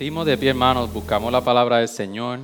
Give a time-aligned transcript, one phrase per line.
[0.00, 2.38] Mismo de pie, hermanos, buscamos la palabra del Señor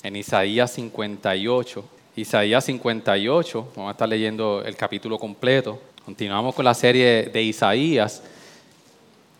[0.00, 1.84] en Isaías 58.
[2.14, 5.80] Isaías 58, vamos a estar leyendo el capítulo completo.
[6.04, 8.22] Continuamos con la serie de Isaías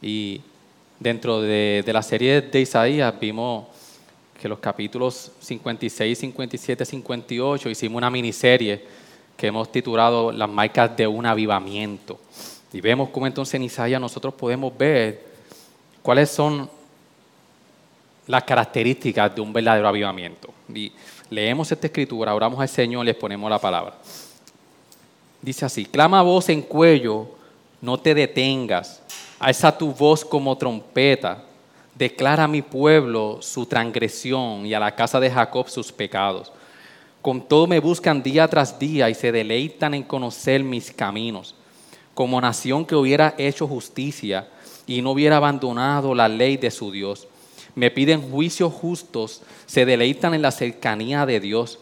[0.03, 0.41] y
[0.99, 3.67] dentro de, de la serie de Isaías vimos
[4.41, 8.85] que los capítulos 56, 57, 58 hicimos una miniserie
[9.37, 12.19] que hemos titulado Las marcas de un avivamiento.
[12.73, 15.23] Y vemos cómo entonces en Isaías nosotros podemos ver
[16.03, 16.82] cuáles son
[18.27, 20.53] las características de un verdadero avivamiento.
[21.31, 23.95] Leemos esta escritura, oramos al Señor les ponemos la palabra.
[25.41, 27.29] Dice así, clama voz en cuello,
[27.81, 29.03] no te detengas,
[29.41, 31.43] alza tu voz como trompeta,
[31.95, 36.53] declara a mi pueblo su transgresión y a la casa de Jacob sus pecados.
[37.21, 41.55] Con todo me buscan día tras día y se deleitan en conocer mis caminos.
[42.15, 44.49] Como nación que hubiera hecho justicia
[44.87, 47.27] y no hubiera abandonado la ley de su Dios
[47.75, 51.79] me piden juicios justos, se deleitan en la cercanía de Dios.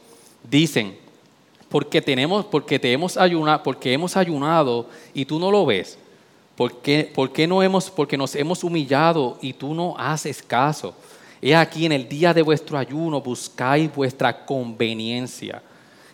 [0.49, 0.97] Dicen,
[1.69, 5.99] porque tenemos, porque te hemos ayunado, porque hemos ayunado y tú no lo ves.
[6.57, 10.95] ¿Por qué, por qué no hemos, porque nos hemos humillado y tú no haces caso?
[11.41, 15.63] He aquí en el día de vuestro ayuno buscáis vuestra conveniencia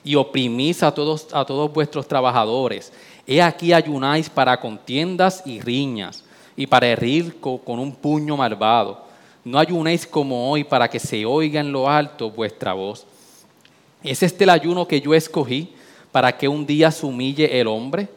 [0.04, 2.92] y oprimís a todos, a todos vuestros trabajadores.
[3.27, 6.22] He aquí ayunáis para contiendas y riñas
[6.56, 9.05] y para herir con un puño malvado
[9.47, 13.06] no ayunéis como hoy para que se oiga en lo alto vuestra voz.
[14.03, 15.72] ¿Es este el ayuno que yo escogí
[16.10, 18.09] para que un día se humille el hombre?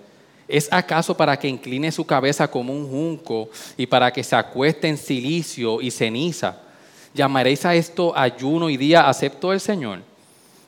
[0.47, 4.87] ¿Es acaso para que incline su cabeza como un junco y para que se acueste
[4.87, 6.63] en silicio y ceniza?
[7.13, 9.99] ¿Llamaréis a esto ayuno y día acepto el Señor?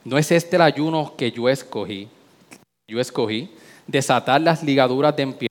[0.05, 2.07] ¿No es este el ayuno que yo escogí?
[2.87, 3.49] Yo escogí
[3.87, 5.47] desatar las ligaduras de pie,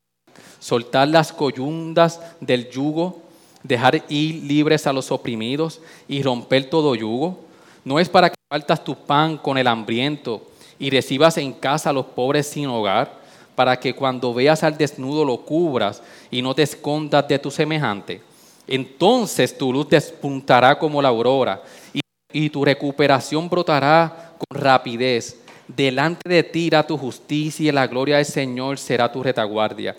[0.61, 3.30] soltar las coyundas del yugo,
[3.63, 7.41] dejar ir libres a los oprimidos y romper todo yugo.
[7.85, 10.43] No es para que faltas tu pan con el hambriento
[10.79, 13.21] y recibas en casa a los pobres sin hogar,
[13.55, 18.23] para que cuando veas al desnudo lo cubras y no te escondas de tu semejante.
[18.67, 22.01] Entonces tu luz despuntará como la aurora y,
[22.33, 25.39] y tu recuperación brotará con rapidez.
[25.69, 29.97] Delante de ti irá tu justicia y la gloria del Señor será tu retaguardia.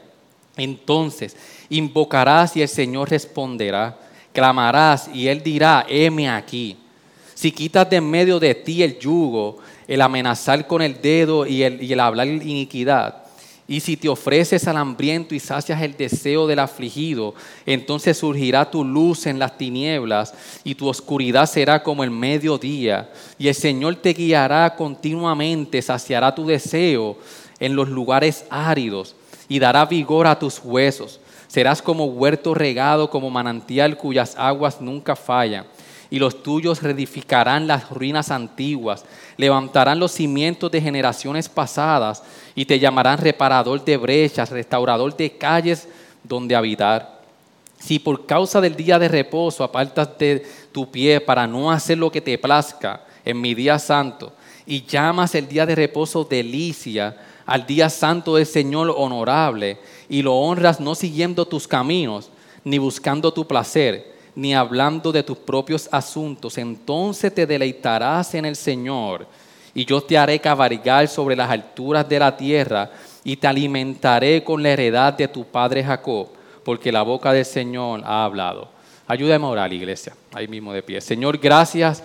[0.58, 1.36] Entonces
[1.70, 3.98] invocarás y el Señor responderá.
[4.34, 6.78] Clamarás y Él dirá, heme aquí.
[7.34, 9.58] Si quitas de en medio de ti el yugo,
[9.88, 13.22] el amenazar con el dedo y el, y el hablar iniquidad,
[13.68, 17.34] y si te ofreces al hambriento y sacias el deseo del afligido,
[17.66, 20.34] entonces surgirá tu luz en las tinieblas
[20.66, 23.10] y tu oscuridad será como el mediodía.
[23.40, 27.18] Y el Señor te guiará continuamente, saciará tu deseo
[27.60, 29.16] en los lugares áridos
[29.52, 31.20] y dará vigor a tus huesos.
[31.50, 35.66] Serás como huerto regado, como manantial cuyas aguas nunca fallan.
[36.10, 39.04] Y los tuyos reedificarán las ruinas antiguas,
[39.36, 42.24] levantarán los cimientos de generaciones pasadas
[42.56, 45.86] y te llamarán reparador de brechas, restaurador de calles
[46.24, 47.20] donde habitar.
[47.78, 52.10] Si por causa del día de reposo apartas de tu pie para no hacer lo
[52.10, 54.32] que te plazca en mi día santo,
[54.66, 57.18] y llamas el día de reposo delicia,
[57.52, 62.30] al día santo del Señor honorable y lo honras no siguiendo tus caminos,
[62.64, 68.56] ni buscando tu placer, ni hablando de tus propios asuntos, entonces te deleitarás en el
[68.56, 69.28] Señor
[69.74, 72.90] y yo te haré cabalgar sobre las alturas de la tierra
[73.22, 76.30] y te alimentaré con la heredad de tu padre Jacob,
[76.64, 78.70] porque la boca del Señor ha hablado.
[79.08, 81.02] Ayúdame a orar, iglesia, ahí mismo de pie.
[81.02, 82.02] Señor, gracias,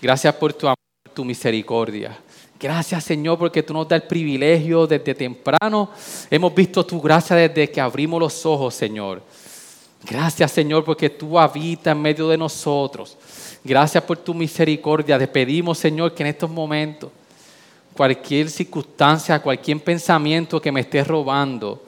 [0.00, 0.78] gracias por tu amor,
[1.12, 2.16] tu misericordia.
[2.60, 5.90] Gracias Señor porque tú nos das el privilegio desde temprano.
[6.28, 9.22] Hemos visto tu gracia desde que abrimos los ojos, Señor.
[10.04, 13.16] Gracias Señor porque tú habitas en medio de nosotros.
[13.62, 15.18] Gracias por tu misericordia.
[15.18, 17.10] Te pedimos Señor que en estos momentos,
[17.94, 21.84] cualquier circunstancia, cualquier pensamiento que me esté robando,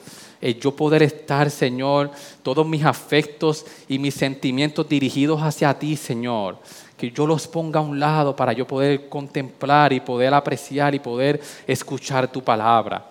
[0.61, 2.13] yo poder estar, Señor,
[2.45, 6.59] todos mis afectos y mis sentimientos dirigidos hacia ti, Señor
[7.01, 10.99] que yo los ponga a un lado para yo poder contemplar y poder apreciar y
[10.99, 13.07] poder escuchar tu palabra.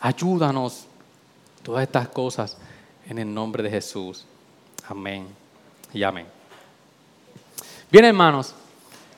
[0.00, 0.86] Ayúdanos
[1.62, 2.56] todas estas cosas
[3.06, 4.24] en el nombre de Jesús.
[4.88, 5.26] Amén
[5.92, 6.26] y amén.
[7.90, 8.54] Bien, hermanos,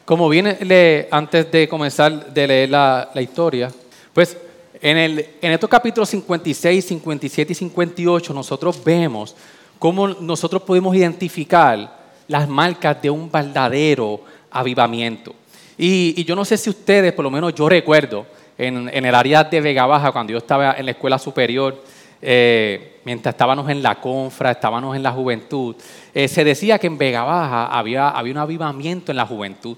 [0.05, 3.70] como viene antes de comenzar de leer la, historia,
[4.12, 4.37] pues
[4.82, 9.37] en, el, en estos capítulos 56, 57 y 58 nosotros vemos
[9.78, 14.20] cómo nosotros podemos identificar las marcas de un verdadero
[14.50, 15.34] avivamiento.
[15.78, 18.26] Y, yo no sé si ustedes, por lo menos yo recuerdo,
[18.58, 21.82] en, el área de Vega Baja, cuando yo estaba en la escuela superior,
[22.23, 25.76] eh, mientras estábamos en la confra, estábamos en la juventud,
[26.14, 29.76] eh, se decía que en Vega Baja había, había un avivamiento en la juventud.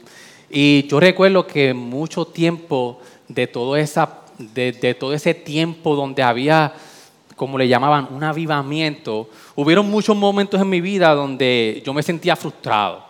[0.48, 6.22] Y yo recuerdo que mucho tiempo de todo, esa, de, de todo ese tiempo donde
[6.22, 6.72] había
[7.38, 12.36] como le llamaban, un avivamiento, hubieron muchos momentos en mi vida donde yo me sentía
[12.36, 13.08] frustrado.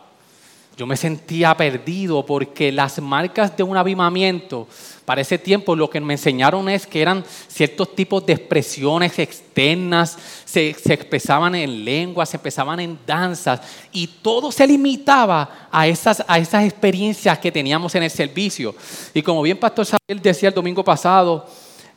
[0.79, 4.69] Yo me sentía perdido porque las marcas de un avivamiento,
[5.05, 10.17] para ese tiempo lo que me enseñaron es que eran ciertos tipos de expresiones externas,
[10.45, 13.61] se, expresaban en lenguas, se expresaban en danzas
[13.91, 18.73] y todo se limitaba a esas, a esas experiencias que teníamos en el servicio.
[19.13, 21.45] Y como bien Pastor Samuel decía el domingo pasado,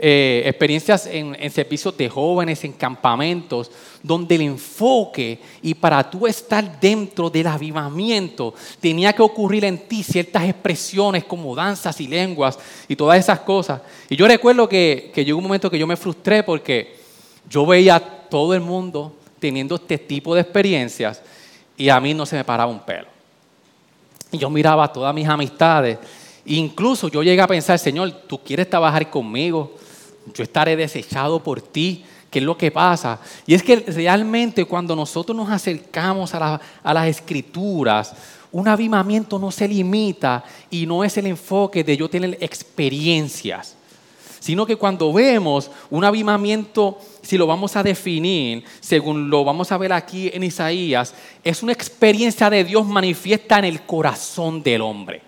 [0.04, 3.70] eh, experiencias en, servicios de jóvenes, en campamentos,
[4.02, 10.02] donde el enfoque y para tú estar dentro del avivamiento tenía que ocurrir en ti
[10.02, 12.58] ciertas expresiones como danzas y lenguas
[12.88, 13.80] y todas esas cosas.
[14.10, 16.96] Y yo recuerdo que, que llegó un momento que yo me frustré porque
[17.48, 21.22] yo veía a todo el mundo teniendo este tipo de experiencias
[21.78, 23.08] y a mí no se me paraba un pelo.
[24.32, 26.00] Y yo miraba a todas mis amistades.
[26.46, 29.76] Incluso yo llegué a pensar, Señor, ¿tú quieres trabajar conmigo?
[30.34, 32.04] Yo estaré desechado por ti.
[32.30, 33.20] ¿Qué es lo que pasa?
[33.46, 38.14] Y es que realmente cuando nosotros nos acercamos a, las escrituras,
[38.54, 43.76] un avivamiento no se limita y no es el enfoque de yo tener experiencias,
[44.40, 49.78] sino que cuando vemos un avivamiento, si lo vamos a definir, según lo vamos a
[49.78, 51.14] ver aquí en Isaías,
[51.44, 55.22] es una experiencia de Dios manifiesta en el corazón del hombre.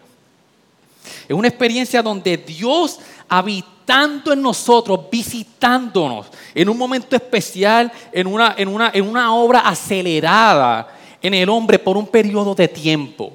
[1.28, 8.56] Es una experiencia donde Dios habitando en nosotros, visitándonos en un momento especial, en una,
[8.58, 10.88] en una, en una obra acelerada
[11.22, 13.34] en el hombre por un periodo de tiempo.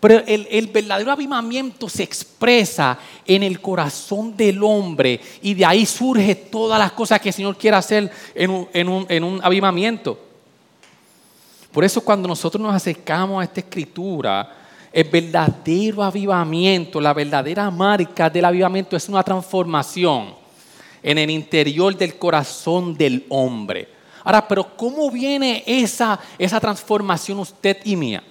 [0.00, 6.36] Pero el, verdadero avivamiento se expresa en el corazón del hombre y de ahí surge
[6.36, 10.18] todas las cosas que el Señor quiere hacer en un, en un, en un avivamiento.
[11.72, 14.57] Por eso cuando nosotros nos acercamos a esta escritura,
[14.98, 20.34] el verdadero avivamiento, la verdadera marca del avivamiento es una transformación
[21.00, 23.88] en el interior del corazón del hombre.
[24.24, 28.24] Ahora, pero ¿cómo viene esa, esa transformación usted y mía?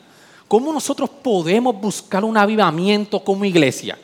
[0.46, 3.98] ¿Cómo nosotros podemos buscar un avivamiento como iglesia?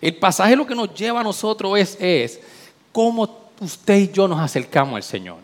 [0.00, 2.40] El pasaje lo que nos lleva a nosotros es, es
[2.90, 5.36] cómo usted y yo nos acercamos al Señor.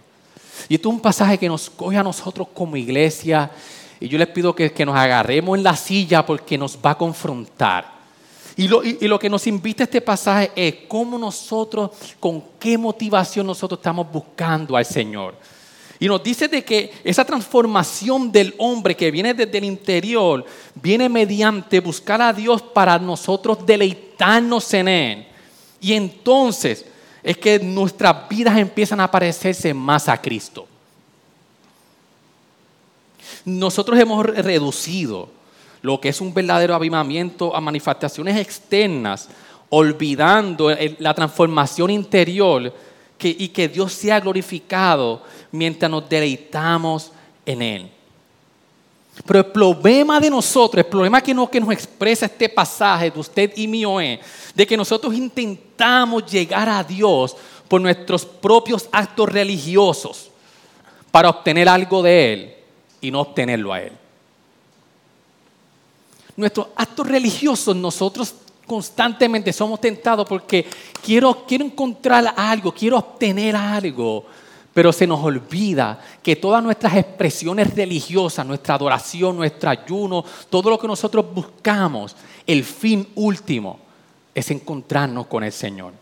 [0.68, 3.52] Y esto es un pasaje que nos coge a nosotros como iglesia
[4.00, 7.96] y yo les pido que, nos agarremos en la silla porque nos va a confrontar.
[8.56, 13.46] Y lo, y lo, que nos invita este pasaje es cómo nosotros, con qué motivación
[13.46, 15.34] nosotros estamos buscando al Señor.
[15.98, 20.44] Y nos dice de que esa transformación del hombre que viene desde el interior,
[20.74, 25.26] viene mediante buscar a Dios para nosotros deleitarnos en Él.
[25.80, 26.84] Y entonces
[27.22, 30.66] es que nuestras vidas empiezan a parecerse más a Cristo
[33.46, 35.28] nosotros hemos reducido
[35.80, 39.28] lo que es un verdadero avivamiento a manifestaciones externas,
[39.70, 42.74] olvidando la transformación interior
[43.20, 45.22] y que Dios sea glorificado
[45.52, 47.12] mientras nos deleitamos
[47.46, 47.90] en Él.
[49.24, 53.52] Pero el problema de nosotros, el problema que, que nos expresa este pasaje de usted
[53.56, 54.18] y mío es
[54.56, 57.36] de que nosotros intentamos llegar a Dios
[57.68, 60.30] por nuestros propios actos religiosos
[61.12, 62.55] para obtener algo de Él
[63.06, 63.92] y no obtenerlo a Él.
[66.36, 68.34] Nuestros actos religiosos, nosotros
[68.66, 70.66] constantemente somos tentados porque
[71.02, 74.26] quiero, quiero encontrar algo, quiero obtener algo,
[74.74, 80.78] pero se nos olvida que todas nuestras expresiones religiosas, nuestra adoración, nuestro ayuno, todo lo
[80.78, 83.78] que nosotros buscamos, el fin último
[84.34, 85.92] es encontrarnos con el Señor.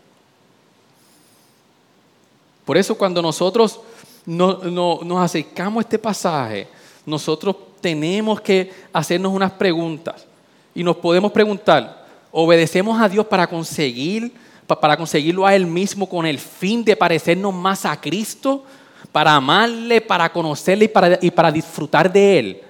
[2.65, 3.79] Por eso cuando nosotros
[4.25, 6.67] nos acercamos a este pasaje,
[7.05, 10.25] nosotros tenemos que hacernos unas preguntas.
[10.73, 14.33] Y nos podemos preguntar, ¿obedecemos a Dios para conseguir,
[14.65, 18.63] para conseguirlo a Él mismo con el fin de parecernos más a Cristo?
[19.11, 22.61] Para amarle, para conocerle y para, y para disfrutar de Él.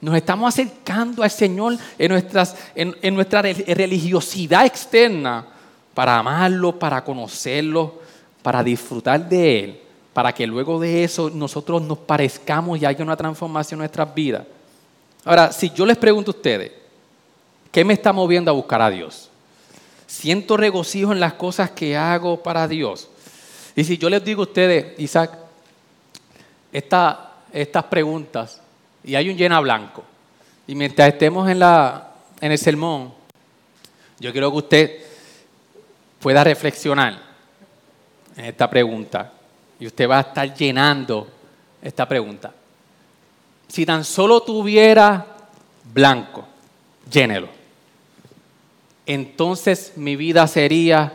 [0.00, 5.46] Nos estamos acercando al Señor en, nuestras, en nuestra religiosidad externa
[5.94, 8.00] para amarlo, para conocerlo,
[8.42, 9.81] para disfrutar de Él
[10.12, 14.44] para que luego de eso nosotros nos parezcamos y haya una transformación en nuestras vidas.
[15.24, 16.72] Ahora, si yo les pregunto a ustedes,
[17.72, 19.30] ¿Qué me está moviendo a buscar a Dios?
[20.06, 23.08] Siento regocijo en las cosas que hago para Dios.
[23.74, 25.38] Y si yo les digo a ustedes, Isaac,
[26.70, 28.60] estas preguntas,
[29.02, 30.04] y hay un llena blanco,
[30.66, 33.14] y mientras estemos en, la, en el sermón,
[34.20, 35.02] yo quiero que usted
[36.20, 37.18] pueda reflexionar
[38.36, 39.32] en esta pregunta.
[39.82, 41.26] Y usted va a estar llenando
[41.82, 42.54] esta pregunta.
[43.66, 45.26] Si tan solo tuviera
[45.92, 46.44] blanco,
[47.10, 47.48] llénelo.
[49.04, 51.12] Entonces mi vida sería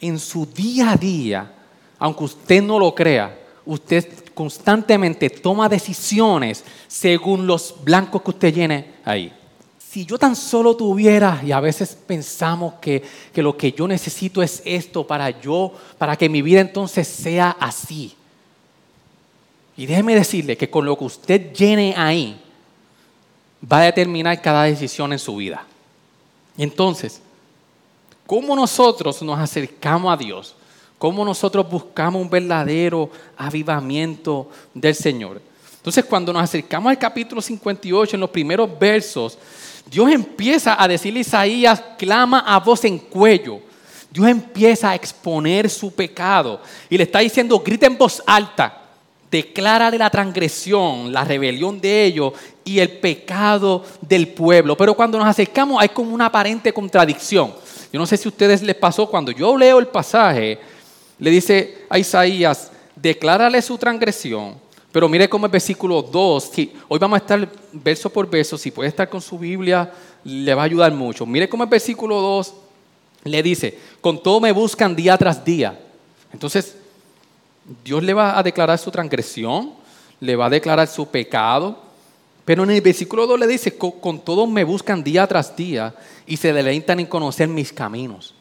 [0.00, 1.52] en su día a día,
[1.98, 8.94] aunque usted no lo crea, usted constantemente toma decisiones según los blancos que usted llene
[9.04, 9.30] ahí
[9.94, 13.00] si yo tan solo tuviera, y a veces pensamos que,
[13.36, 18.12] lo que yo necesito es esto para yo, para que mi vida entonces sea así.
[19.76, 22.42] Y déjeme decirle que con lo que usted llene ahí,
[23.72, 25.64] va a determinar cada decisión en su vida.
[26.58, 27.20] entonces,
[28.26, 30.56] ¿cómo nosotros nos acercamos a Dios?
[30.98, 35.40] ¿Cómo nosotros buscamos un verdadero avivamiento del Señor?
[35.76, 39.38] Entonces, cuando nos acercamos al capítulo 58, en los primeros versos,
[39.86, 43.60] Dios empieza a decirle a Isaías, clama a voz en cuello.
[44.10, 48.82] Dios empieza a exponer su pecado y le está diciendo, grita en voz alta,
[49.30, 52.32] declárale la transgresión, la rebelión de ellos
[52.64, 54.76] y el pecado del pueblo.
[54.76, 57.52] Pero cuando nos acercamos hay como una aparente contradicción.
[57.92, 60.60] Yo no sé si a ustedes les pasó, cuando yo leo el pasaje,
[61.18, 64.54] le dice a Isaías, declárale su transgresión,
[64.94, 66.52] pero mire cómo el versículo 2,
[66.86, 70.62] hoy vamos a estar verso por verso, si puede estar con su Biblia, le va
[70.62, 71.26] a ayudar mucho.
[71.26, 72.54] Mire cómo el versículo 2
[73.24, 75.76] le dice, con todo me buscan día tras día.
[76.32, 76.76] Entonces,
[77.84, 79.72] Dios le va a declarar su transgresión,
[80.20, 81.76] le va a declarar su pecado,
[82.44, 85.92] pero en el versículo 2 le dice, con, con todo me buscan día tras día
[86.24, 88.32] y se deleitan en conocer mis caminos.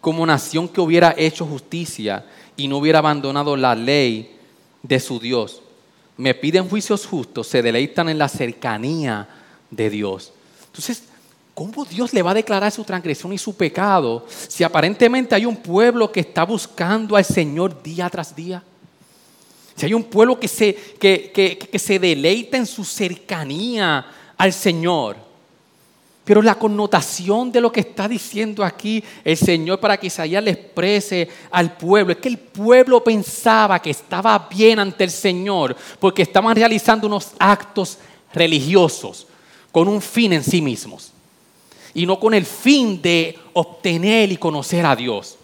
[0.00, 4.33] Como nación que hubiera hecho justicia y no hubiera abandonado la ley
[4.84, 5.60] de su Dios.
[6.16, 9.26] Me piden juicios justos, se deleitan en la cercanía
[9.70, 10.32] de Dios.
[10.66, 11.02] Entonces,
[11.54, 15.56] ¿cómo Dios le va a declarar su transgresión y su pecado si aparentemente hay un
[15.56, 18.62] pueblo que está buscando al Señor día tras día?
[19.74, 25.16] Si hay un pueblo que se, que, que se deleita en su cercanía al Señor.
[26.24, 30.52] Pero la connotación de lo que está diciendo aquí el Señor para que Isaías le
[30.52, 36.22] exprese al pueblo es que el pueblo pensaba que estaba bien ante el Señor porque
[36.22, 37.98] estaban realizando unos actos
[38.32, 39.26] religiosos
[39.70, 41.12] con un fin en sí mismos
[41.92, 45.36] y no con el fin de obtener y conocer a Dios.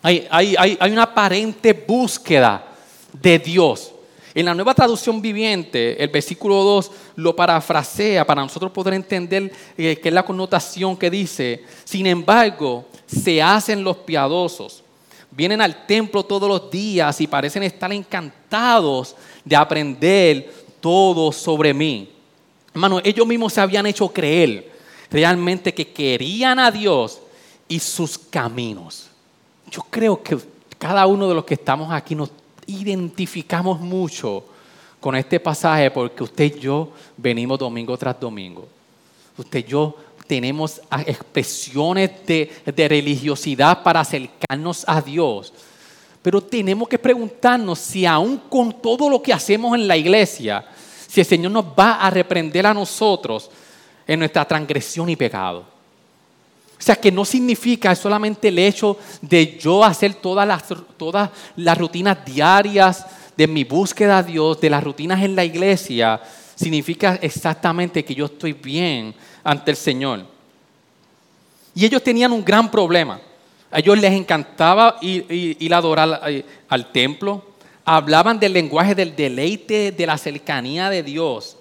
[0.00, 2.64] Hay, hay, hay una aparente búsqueda
[3.12, 3.92] de Dios
[4.34, 9.98] en la nueva traducción viviente, el versículo 2 lo parafrasea para nosotros poder entender eh,
[10.02, 14.82] qué es la connotación que dice, sin embargo, se hacen los piadosos,
[15.30, 22.10] vienen al templo todos los días y parecen estar encantados de aprender todo sobre mí.
[22.74, 24.72] Hermano, ellos mismos se habían hecho creer
[25.10, 27.20] realmente que querían a Dios
[27.68, 29.08] y sus caminos.
[29.70, 30.38] Yo creo que
[30.78, 32.30] cada uno de los que estamos aquí nos
[32.66, 34.44] identificamos mucho
[35.00, 38.68] con este pasaje porque usted y yo venimos domingo tras domingo.
[39.36, 45.52] Usted y yo tenemos expresiones de, religiosidad para acercarnos a Dios.
[46.22, 50.64] Pero tenemos que preguntarnos si aún con todo lo que hacemos en la iglesia,
[51.08, 53.50] si el Señor nos va a reprender a nosotros
[54.06, 55.71] en nuestra transgresión y pecado.
[56.82, 60.64] O sea, que no significa solamente el hecho de yo hacer todas las,
[60.96, 66.20] todas las rutinas diarias de mi búsqueda a Dios, de las rutinas en la iglesia,
[66.56, 70.26] significa exactamente que yo estoy bien ante el Señor.
[71.72, 73.20] Y ellos tenían un gran problema.
[73.70, 77.44] A ellos les encantaba ir, a adorar al templo.
[77.84, 81.56] Hablaban del lenguaje del deleite, de la cercanía de Dios.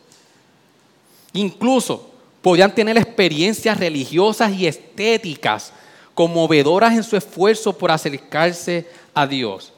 [1.33, 2.10] Incluso
[2.41, 5.71] podían tener experiencias religiosas y estéticas
[6.13, 9.71] conmovedoras en su esfuerzo por acercarse a Dios.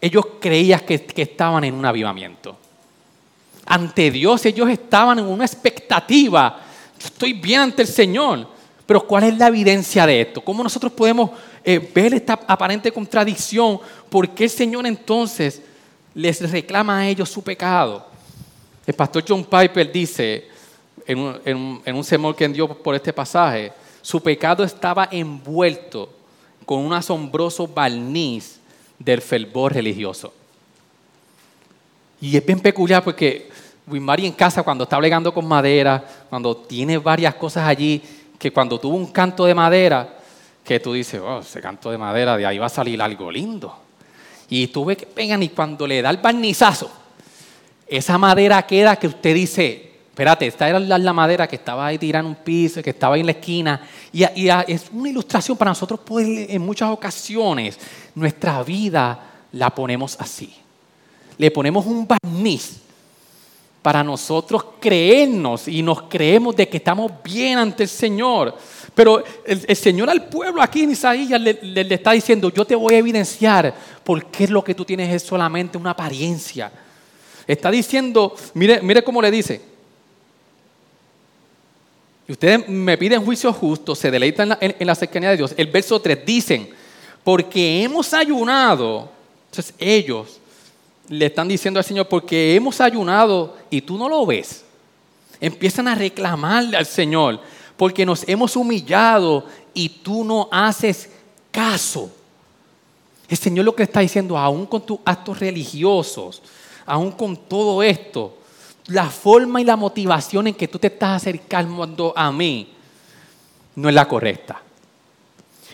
[0.00, 2.56] Ellos creían que, estaban en un avivamiento.
[3.66, 6.60] Ante Dios ellos estaban en una expectativa.
[6.98, 8.48] Estoy bien ante el Señor.
[8.86, 10.40] Pero ¿cuál es la evidencia de esto?
[10.40, 11.30] ¿Cómo nosotros podemos
[11.62, 13.78] eh, ver esta aparente contradicción?
[14.08, 15.62] ¿Por qué el Señor entonces
[16.14, 18.04] les reclama a ellos su pecado?
[18.84, 20.49] El pastor John Piper dice,
[21.10, 26.08] en un, en, que dio por este pasaje, su pecado estaba envuelto
[26.64, 28.60] con un asombroso barniz
[28.98, 30.32] del fervor religioso.
[32.20, 33.50] Y es bien peculiar porque
[33.86, 38.00] Wilmary en casa, cuando está bregando con madera, cuando tiene varias cosas allí,
[38.38, 40.16] que cuando tuvo un canto de madera,
[40.62, 43.74] que tú dices, oh, ese canto de madera, de ahí va a salir algo lindo.
[44.48, 46.90] Y tú ves que pegan y cuando le da el barnizazo,
[47.86, 49.89] esa madera queda que usted dice,
[50.20, 53.26] espérate, esta era la, madera que estaba ahí tirando un piso, que estaba ahí en
[53.26, 53.80] la esquina.
[54.12, 54.22] Y,
[54.68, 57.78] es una ilustración para nosotros poder, en muchas ocasiones,
[58.14, 59.18] nuestra vida
[59.52, 60.52] la ponemos así.
[61.38, 62.80] Le ponemos un barniz
[63.80, 68.54] para nosotros creernos y nos creemos de que estamos bien ante el Señor.
[68.94, 72.94] Pero el, Señor al pueblo aquí en Isaías le, le, está diciendo, yo te voy
[72.94, 73.74] a evidenciar
[74.04, 76.70] porque lo que tú tienes es solamente una apariencia.
[77.46, 79.69] Está diciendo, mire, mire cómo le dice.
[82.30, 85.52] Y ustedes me piden juicio justo, se deleitan en la, cercanía de Dios.
[85.56, 86.70] El verso 3 dicen,
[87.24, 89.10] porque hemos ayunado,
[89.46, 90.38] entonces ellos
[91.08, 94.64] le están diciendo al Señor, porque hemos ayunado y tú no lo ves.
[95.40, 97.40] Empiezan a reclamarle al Señor,
[97.76, 101.10] porque nos hemos humillado y tú no haces
[101.50, 102.12] caso.
[103.28, 106.42] El Señor lo que está diciendo, aún con tus actos religiosos,
[106.86, 108.38] aún con todo esto,
[108.90, 112.68] la forma y la motivación en que tú te estás acercando a mí
[113.76, 114.62] no es la correcta.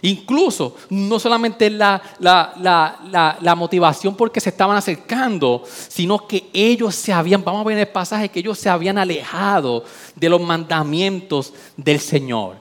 [0.02, 7.42] Incluso, no solamente la, la, motivación porque se estaban acercando, sino que ellos se habían,
[7.42, 11.98] vamos a ver en el pasaje, que ellos se habían alejado de los mandamientos del
[11.98, 12.56] Señor.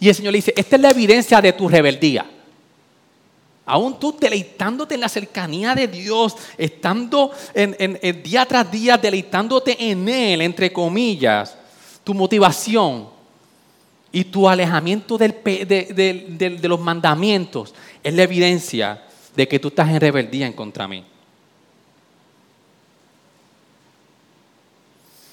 [0.00, 2.26] Y el Señor le dice, esta es la evidencia de tu rebeldía.
[3.64, 10.08] Aún tú deleitándote en la cercanía de Dios, estando en, día tras día deleitándote en
[10.08, 11.56] Él, entre comillas,
[12.02, 13.08] tu motivación
[14.10, 19.04] y tu alejamiento de, los mandamientos es la evidencia
[19.36, 21.04] de que tú estás en rebeldía en contra mí.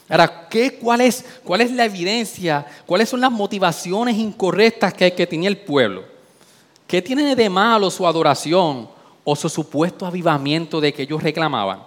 [0.08, 2.66] Ahora, ¿qué, cuál, es, ¿cuál es la evidencia?
[2.86, 6.09] ¿Cuáles son las motivaciones incorrectas que, que tenía el pueblo?
[6.90, 8.90] ¿Qué tiene de malo su adoración
[9.24, 11.84] o su supuesto avivamiento de que ellos reclamaban?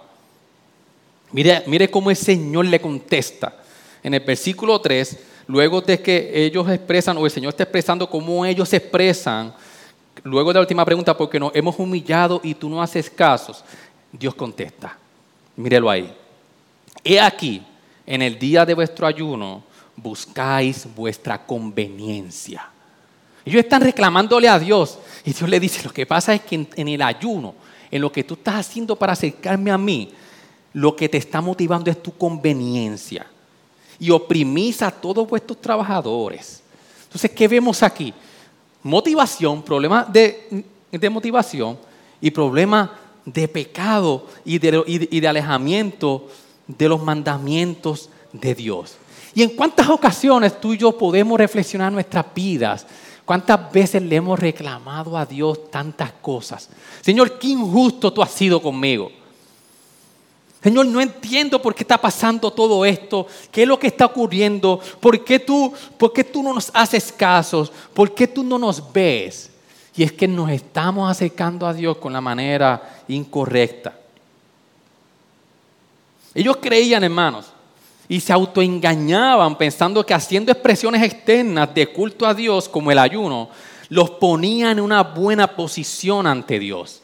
[1.33, 3.53] Mire, mire cómo el Señor le contesta.
[4.01, 8.45] En el versículo 3, luego de que ellos expresan, o el Señor está expresando cómo
[8.45, 9.53] ellos se expresan,
[10.23, 13.61] luego de la última pregunta, porque nos hemos humillado y tú no haces casos,
[14.09, 14.97] Dios contesta.
[15.57, 16.15] Mírelo ahí.
[17.03, 17.61] He aquí,
[18.05, 19.65] en el día de vuestro ayuno,
[19.97, 22.69] buscáis vuestra conveniencia.
[23.45, 24.99] Ellos están reclamándole a Dios.
[25.25, 27.55] Y Dios le dice, lo que pasa es que en, el ayuno,
[27.91, 30.11] en lo que tú estás haciendo para acercarme a mí,
[30.73, 33.27] lo que te está motivando es tu conveniencia
[33.99, 36.61] y oprimís a todos vuestros trabajadores.
[37.03, 38.13] Entonces, ¿qué vemos aquí?
[38.81, 40.65] Motivación, problema de,
[41.09, 41.77] motivación
[42.19, 46.27] y problema de pecado y de, y de alejamiento
[46.67, 48.97] de los mandamientos de Dios.
[49.35, 52.85] ¿Y en cuántas ocasiones tú y yo podemos reflexionar nuestras vidas?
[53.25, 56.69] ¿Cuántas veces le hemos reclamado a Dios tantas cosas?
[57.01, 59.11] Señor, qué injusto tú has sido conmigo.
[60.61, 64.79] Señor, no entiendo por qué está pasando todo esto, qué es lo que está ocurriendo,
[64.99, 68.91] por qué tú, por qué tú no nos haces casos, por qué tú no nos
[68.91, 69.49] ves.
[69.95, 73.93] Y es que nos estamos acercando a Dios con la manera incorrecta.
[76.33, 77.52] Ellos creían, hermanos,
[78.13, 83.49] y se autoengañaban pensando que haciendo expresiones externas de culto a Dios, como el ayuno,
[83.89, 87.01] los ponían en una buena posición ante Dios.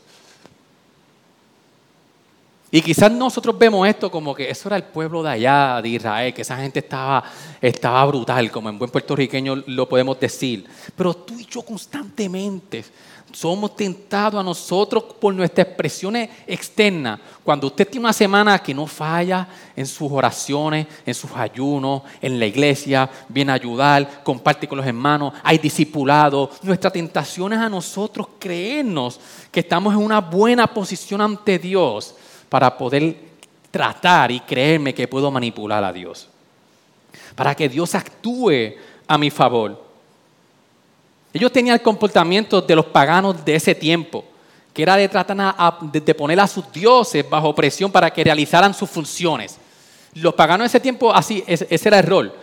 [2.71, 6.33] Y quizás nosotros vemos esto como que eso era el pueblo de allá, de Israel,
[6.33, 7.23] que esa gente estaba,
[7.59, 10.67] estaba brutal, como en buen puertorriqueño lo podemos decir.
[10.95, 12.85] Pero tú y yo constantemente
[13.31, 17.19] somos tentados a nosotros por nuestras expresiones externas.
[17.43, 22.39] Cuando usted tiene una semana que no falla en sus oraciones, en sus ayunos, en
[22.39, 26.51] la iglesia, viene a ayudar, comparte con los hermanos, hay discipulado.
[26.61, 29.19] Nuestra tentación es a nosotros creernos
[29.51, 32.15] que estamos en una buena posición ante Dios
[32.49, 33.15] para poder
[33.71, 36.27] tratar y creerme que puedo manipular a Dios.
[37.35, 38.73] Para que Dios actúe
[39.07, 39.83] a mi favor.
[41.31, 44.25] Ellos tenían el comportamiento de los paganos de ese tiempo,
[44.73, 48.89] que era de tratar de poner a sus dioses bajo presión para que realizaran sus
[48.89, 49.57] funciones.
[50.15, 52.33] Los paganos de ese tiempo, así, ese era el rol.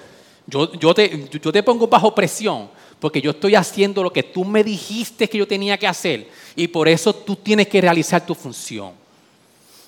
[0.46, 5.38] Yo, te pongo bajo presión porque yo estoy haciendo lo que tú me dijiste que
[5.38, 8.92] yo tenía que hacer y por eso tú tienes que realizar tu función.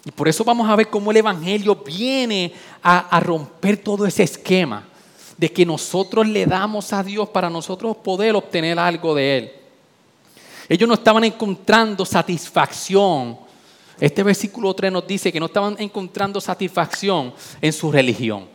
[0.04, 4.84] Y por eso vamos a ver cómo el Evangelio viene a, romper todo ese esquema
[5.36, 9.52] de que nosotros le damos a Dios para nosotros poder obtener algo de Él.
[10.68, 13.38] Ellos no estaban encontrando satisfacción.
[13.98, 18.46] Este versículo 3 nos dice que no estaban encontrando satisfacción en su religión.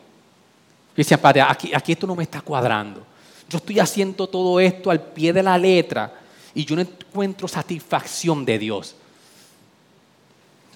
[0.96, 3.04] Decían, padre, aquí esto no me está cuadrando.
[3.50, 6.14] Yo estoy haciendo todo esto al pie de la letra
[6.54, 8.96] y yo no encuentro satisfacción de Dios.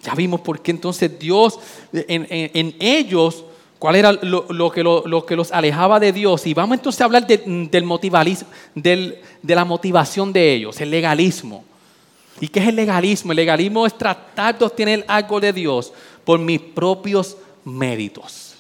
[0.08, 1.60] Ya vimos por qué entonces Dios
[1.92, 3.44] en, ellos,
[3.78, 6.48] cuál era lo, que lo, que los alejaba de Dios.
[6.48, 7.44] Y vamos entonces a hablar del
[8.74, 11.66] del, de la motivación de ellos, el legalismo.
[12.40, 13.34] ¿Y qué es el legalismo?
[13.34, 15.92] El legalismo es tratar de obtener algo de Dios
[16.24, 18.56] por mis propios méritos.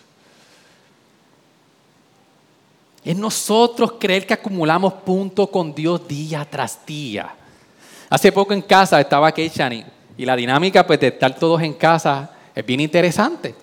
[3.06, 7.34] Es nosotros creer que acumulamos puntos con Dios día tras día.
[8.10, 12.32] Hace poco en casa estaba Keishani y la dinámica pues, de estar todos en casa
[12.54, 13.54] es bien interesante.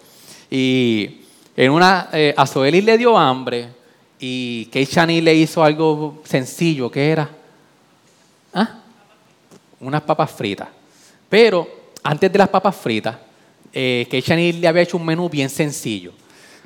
[0.51, 1.23] Y
[1.57, 3.69] en una, eh, a Zoeli le dio hambre
[4.21, 7.29] y Keishani le hizo algo sencillo, ¿qué era?
[8.53, 8.79] ¿Ah?
[9.81, 10.69] Unas papas fritas.
[11.29, 11.69] Pero
[12.03, 13.17] antes de las papas fritas,
[13.73, 16.13] eh, Keishani le había hecho un menú bien sencillo.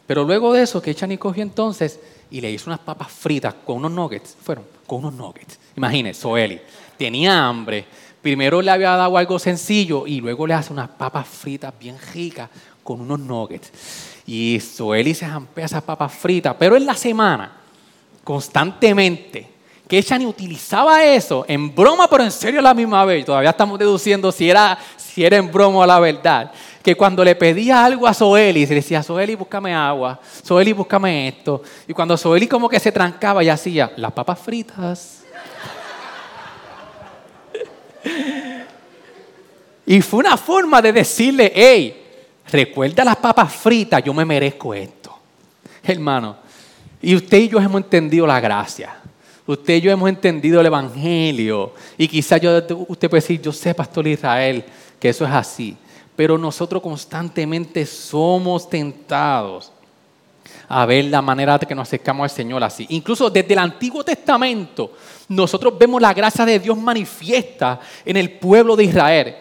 [0.06, 1.98] Pero luego de eso, Keishani cogió entonces
[2.30, 4.36] y le hizo unas papas fritas con unos nuggets.
[4.42, 5.58] Fueron con unos nuggets.
[5.76, 6.60] Imagínese, Zoeli
[6.98, 7.86] tenía hambre.
[8.22, 12.48] Primero le había dado algo sencillo y luego le hace unas papas fritas bien ricas
[12.82, 13.70] con unos nuggets.
[14.26, 16.54] Y Zoeli se jampea esas papas fritas.
[16.58, 17.52] Pero en la semana,
[18.24, 23.24] constantemente, que ni utilizaba eso en broma, pero en serio a la misma vez.
[23.24, 26.52] Todavía estamos deduciendo si era, si era en broma o la verdad
[26.82, 31.28] que cuando le pedía algo a Zoeli, se le decía, Zoeli, búscame agua, Zoeli, búscame
[31.28, 31.62] esto.
[31.86, 35.22] Y cuando Zoeli como que se trancaba y hacía, las papas fritas.
[39.86, 42.02] Y fue una forma de decirle, hey,
[42.50, 45.16] recuerda las papas fritas, yo me merezco esto.
[45.82, 46.36] Hermano,
[47.00, 48.96] y usted y yo hemos entendido la gracia.
[49.46, 51.72] Usted y yo hemos entendido el Evangelio.
[51.96, 52.40] Y quizás
[52.88, 54.64] usted puede decir, yo sé, Pastor Israel,
[55.00, 55.76] que eso es así
[56.18, 59.70] pero nosotros constantemente somos tentados
[60.68, 62.86] a ver la manera de que nos acercamos al Señor así.
[62.90, 64.92] Incluso desde el Antiguo Testamento,
[65.28, 69.36] nosotros vemos la gracia de Dios manifiesta en el pueblo de Israel.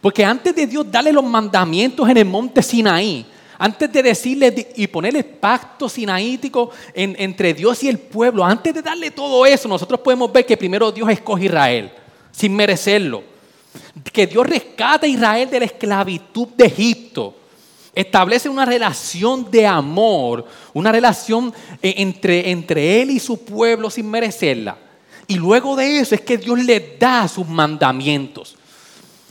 [0.00, 3.26] Porque antes de Dios darle los mandamientos en el monte Sinaí,
[3.58, 8.82] antes de decirle y poner el pacto sinaítico entre Dios y el pueblo, antes de
[8.82, 11.92] darle todo eso, nosotros podemos ver que primero Dios escoge a Israel,
[12.32, 13.32] sin merecerlo
[14.12, 17.36] que Dios rescata a Israel de la esclavitud de Egipto.
[17.94, 21.52] Establece una relación de amor, una relación
[21.82, 24.78] eh, entre, Él y su pueblo sin merecerla.
[25.26, 28.56] Y luego de eso es que Dios le da sus mandamientos.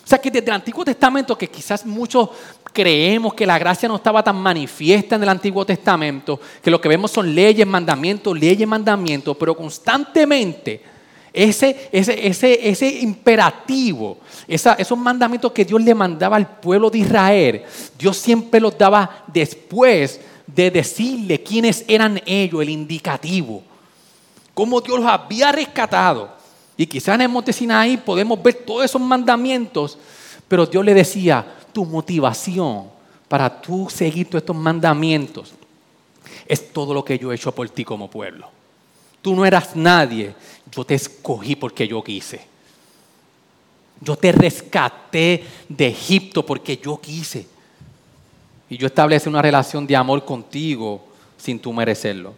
[0.03, 2.29] O sea que desde el Antiguo Testamento, que quizás muchos
[2.71, 6.89] creemos que la gracia no estaba tan manifiesta en el Antiguo Testamento, que lo que
[6.89, 10.90] vemos son leyes, mandamientos, leyes, mandamientos, pero constantemente
[11.33, 14.17] ese, ese, ese, ese imperativo,
[14.47, 17.63] esos mandamientos que Dios le mandaba al pueblo de Israel,
[17.97, 23.63] Dios siempre los daba después de decirle quiénes eran ellos, el indicativo.
[24.53, 26.29] Cómo Dios los había rescatado.
[26.75, 29.97] Y quizás en el monte Sinaí podemos ver todos esos mandamientos,
[30.47, 32.85] pero Dios le decía, tu motivación
[33.27, 35.53] para tú seguir todos estos mandamientos
[36.45, 38.49] es todo lo que yo he hecho por ti como pueblo.
[39.21, 40.33] Tú no eras nadie,
[40.71, 42.41] yo te escogí porque yo quise.
[43.99, 47.45] Yo te rescaté de Egipto porque yo quise.
[48.69, 51.05] Y yo establecí una relación de amor contigo
[51.37, 52.33] sin tú merecerlo.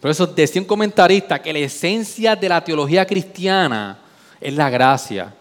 [0.00, 3.98] Por eso decía un comentarista que la esencia de la teología cristiana
[4.40, 5.32] es la gracia.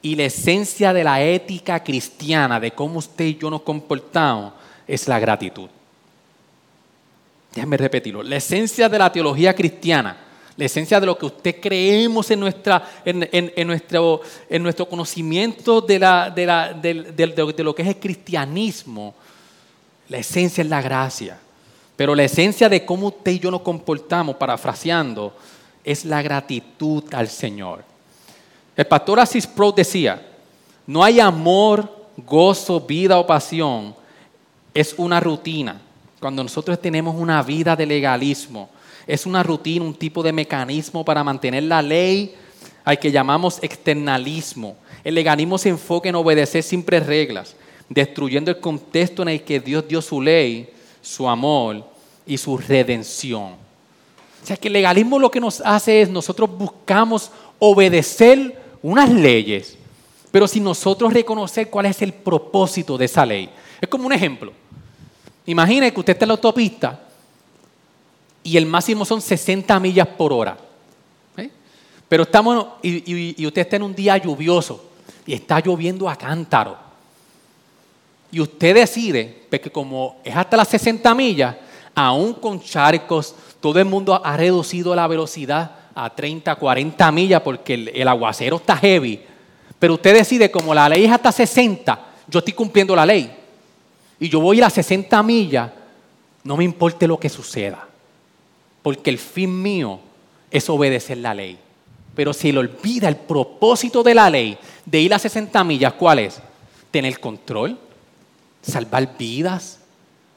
[0.00, 4.54] Y la esencia de la ética cristiana, de cómo usted y yo nos comportamos,
[4.86, 5.68] es la gratitud.
[7.54, 8.22] Déjame repetirlo.
[8.22, 10.16] La esencia de la teología cristiana,
[10.56, 15.98] la esencia de lo que usted creemos en, nuestra, en, nuestro, en nuestro, conocimiento de,
[15.98, 19.14] la, de, lo que es el cristianismo,
[20.08, 21.38] la esencia es la gracia.
[21.96, 25.36] Pero la esencia de cómo usted y yo nos comportamos, parafraseando,
[25.84, 27.84] es la gratitud al Señor.
[28.76, 30.26] El pastor Assis Pro decía,
[30.86, 33.94] no hay amor, gozo, vida o pasión,
[34.74, 35.80] es una rutina
[36.20, 38.68] cuando nosotros tenemos una vida de legalismo,
[39.10, 42.32] es una rutina, un tipo de mecanismo para mantener la ley
[42.84, 44.76] al que llamamos externalismo.
[45.02, 47.56] El legalismo se enfoca en obedecer siempre reglas,
[47.88, 50.70] destruyendo el contexto en el que Dios dio su ley,
[51.02, 51.84] su amor
[52.24, 53.54] y su redención.
[54.42, 59.76] O sea que el legalismo lo que nos hace es nosotros buscamos obedecer unas leyes,
[60.30, 63.50] pero sin nosotros reconocer cuál es el propósito de esa ley.
[63.80, 64.52] Es como un ejemplo.
[65.46, 67.09] Imagine que usted está en la autopista
[68.42, 70.56] y el máximo son 60 millas por hora.
[71.36, 71.50] ¿eh?
[72.08, 74.84] Pero estamos, y, usted está en un día lluvioso
[75.26, 76.76] y está lloviendo a cántaro.
[78.32, 81.56] Y usted decide, porque como es hasta las 60 millas,
[81.94, 87.74] aún con charcos, todo el mundo ha reducido la velocidad a 30, 40 millas porque
[87.74, 89.20] el, el aguacero está heavy.
[89.78, 93.36] Pero usted decide, como la ley es hasta 60, yo estoy cumpliendo la ley.
[94.20, 95.70] Y yo voy a a 60 millas,
[96.44, 97.89] no me importe lo que suceda.
[98.82, 100.00] Porque el fin mío
[100.50, 101.58] es obedecer la ley.
[102.14, 106.20] Pero si le olvida el propósito de la ley de ir a 60 millas, ¿cuál
[106.20, 106.40] es?
[106.90, 107.78] Tener control,
[108.62, 109.78] salvar vidas,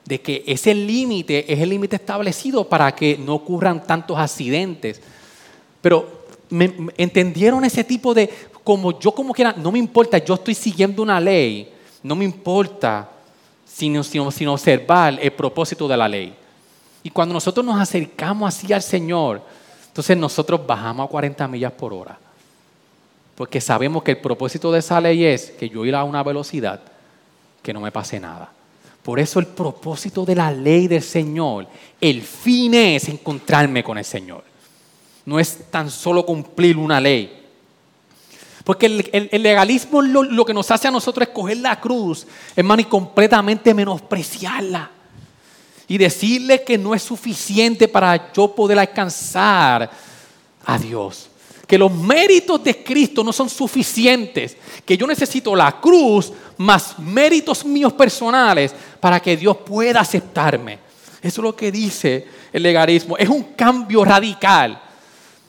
[0.06, 5.02] de que ese límite es el límite establecido para que no ocurran tantos accidentes.
[5.82, 8.30] Pero me, entendieron ese tipo de,
[8.64, 11.70] como yo como quiera, no me importa, yo estoy siguiendo una ley,
[12.02, 13.10] no me importa
[13.66, 16.36] sino, sino observar el propósito de la ley.
[17.04, 19.42] Y cuando nosotros nos acercamos así al Señor,
[19.88, 22.18] entonces nosotros bajamos a 40 millas por hora.
[23.36, 26.82] Porque sabemos que el propósito de esa ley es que yo ir a una velocidad
[27.62, 28.52] que no me pase nada.
[29.04, 31.68] Por eso el propósito de la ley del Señor,
[32.00, 34.44] el fin es encontrarme con el Señor.
[35.26, 37.42] No es tan solo cumplir una ley.
[38.64, 42.86] Porque el, legalismo lo, que nos hace a nosotros es coger la cruz, hermano, y
[42.86, 44.90] completamente menospreciarla.
[45.88, 49.90] Y decirle que no es suficiente para yo poder alcanzar
[50.66, 51.30] a Dios
[51.68, 57.66] que los méritos de Cristo no son suficientes, que yo necesito la cruz más méritos
[57.66, 60.78] míos personales para que Dios pueda aceptarme.
[61.22, 63.18] Eso es lo que dice el legalismo.
[63.18, 64.80] Es un cambio radical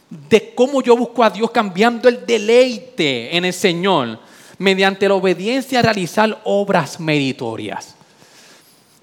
[0.08, 4.18] de cómo yo busco a Dios cambiando el deleite en el Señor
[4.56, 7.96] mediante la obediencia a realizar obras meritorias.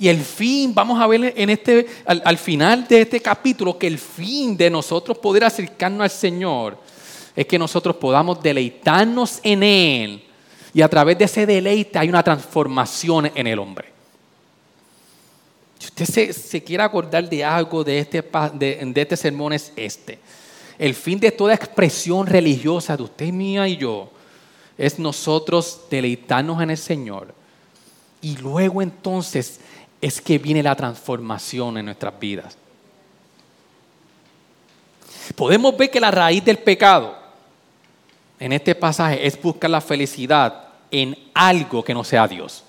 [0.02, 3.86] Y el fin, vamos a ver en este, al, al, final de este capítulo, que
[3.86, 6.78] el fin de nosotros poder acercarnos al Señor
[7.36, 10.24] es que nosotros podamos deleitarnos en Él
[10.74, 13.90] y a través de ese deleite hay una transformación en el hombre.
[15.78, 20.20] Si usted se, quiere acordar de algo de este, de, este sermón es este.
[20.78, 24.10] El fin de toda expresión religiosa de usted, mía y yo
[24.78, 27.36] es nosotros deleitarnos en el Señor.
[28.22, 29.60] Y luego entonces
[30.02, 32.58] es que viene la transformación en nuestras vidas.
[35.36, 37.16] Podemos ver que la raíz del pecado
[38.40, 42.64] en este pasaje es buscar la felicidad en algo que no sea Dios.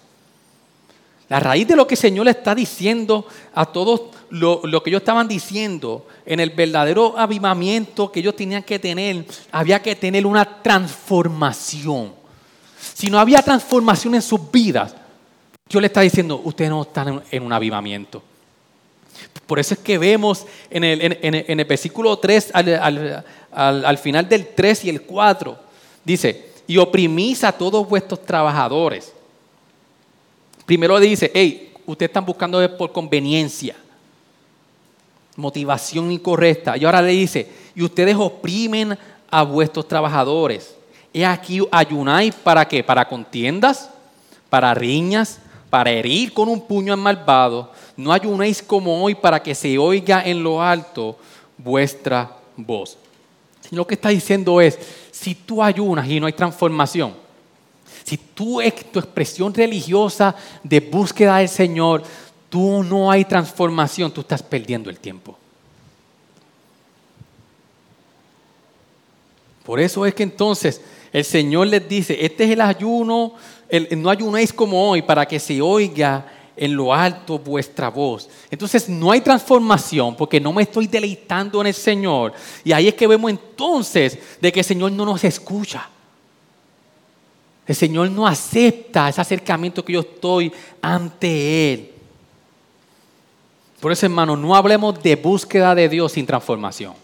[1.28, 5.00] La raíz de lo que el Señor le está diciendo a todos lo, que ellos
[5.00, 10.62] estaban diciendo en el verdadero avivamiento que ellos tenían que tener, había que tener una
[10.62, 12.12] transformación.
[12.78, 14.94] Si no había transformación en sus vidas,
[15.72, 18.22] Dios le está diciendo, ustedes no están en un avivamiento.
[19.46, 24.90] Por eso es que vemos en el, versículo 3, al, al, final del 3 y
[24.90, 25.58] el 4,
[26.04, 29.14] dice, y oprimís a todos vuestros trabajadores.
[30.66, 33.74] Primero dice, hey, ustedes están buscando por conveniencia,
[35.36, 36.76] motivación incorrecta.
[36.76, 38.98] Y ahora le dice, y ustedes oprimen
[39.30, 40.76] a vuestros trabajadores.
[41.14, 42.84] He aquí ayunáis para qué?
[42.84, 43.88] Para contiendas,
[44.50, 45.40] para riñas,
[45.72, 47.72] para herir con un puño al malvado.
[47.96, 51.16] No ayunéis como hoy para que se oiga en lo alto
[51.56, 52.98] vuestra voz.
[53.70, 54.78] Lo que está diciendo es,
[55.10, 57.14] si tú ayunas y no hay transformación,
[58.04, 58.60] si tú
[58.92, 62.02] tu expresión religiosa de búsqueda del Señor,
[62.50, 65.38] tú no hay transformación, tú estás perdiendo el tiempo.
[69.64, 70.82] Por eso es que entonces
[71.14, 73.34] el Señor les dice, este es el ayuno,
[73.96, 78.28] no ayunéis como hoy para que se oiga en lo alto vuestra voz.
[78.50, 82.34] Entonces no hay transformación porque no me estoy deleitando en el Señor.
[82.64, 85.88] Y ahí es que vemos entonces de que el Señor no nos escucha.
[87.66, 91.90] El Señor no acepta ese acercamiento que yo estoy ante Él.
[93.80, 96.94] Por eso, hermano, no hablemos de búsqueda de Dios sin transformación.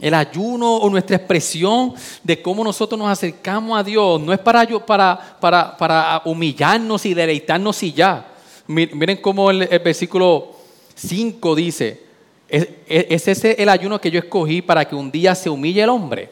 [0.00, 1.92] El ayuno o nuestra expresión
[2.24, 7.12] de cómo nosotros nos acercamos a Dios no es para, para, para, para humillarnos y
[7.12, 8.26] deleitarnos y ya.
[8.66, 10.52] Miren cómo el, versículo
[10.94, 12.02] 5 dice,
[12.48, 15.90] ¿es, ¿es ese el ayuno que yo escogí para que un día se humille el
[15.90, 16.30] hombre?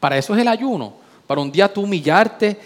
[0.00, 0.94] Para eso es el ayuno,
[1.26, 2.56] para un día tú humillarte.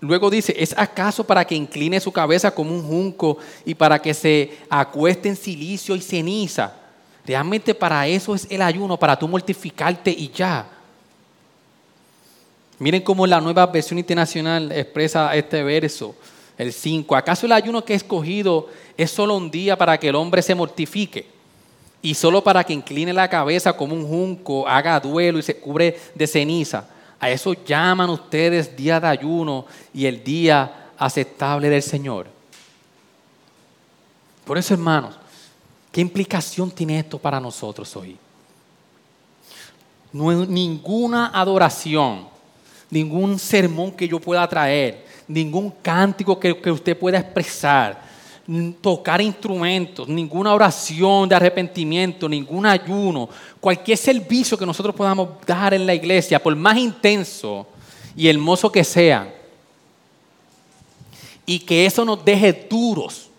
[0.00, 4.14] Luego dice, ¿es acaso para que incline su cabeza como un junco y para que
[4.14, 6.85] se acueste en silicio y ceniza?
[7.26, 10.66] Realmente para eso es el ayuno, para tú mortificarte y ya.
[12.78, 16.14] Miren cómo la nueva versión internacional expresa este verso,
[16.56, 17.16] el 5.
[17.16, 20.54] ¿Acaso el ayuno que he escogido es solo un día para que el hombre se
[20.54, 21.26] mortifique?
[22.00, 25.98] Y solo para que incline la cabeza como un junco, haga duelo y se cubre
[26.14, 26.86] de ceniza.
[27.18, 32.28] A eso llaman ustedes día de ayuno y el día aceptable del Señor.
[34.44, 35.18] Por eso, hermanos,
[35.96, 38.18] ¿qué implicación tiene esto para nosotros hoy?
[40.12, 42.28] No ninguna adoración,
[42.90, 48.02] ningún sermón que yo pueda traer, ningún cántico que, que usted pueda expresar,
[48.82, 55.86] tocar instrumentos, ninguna oración de arrepentimiento, ningún ayuno, cualquier servicio que nosotros podamos dar en
[55.86, 57.66] la iglesia, por más intenso
[58.14, 59.34] y hermoso que sea,
[61.46, 63.30] y que eso nos deje duros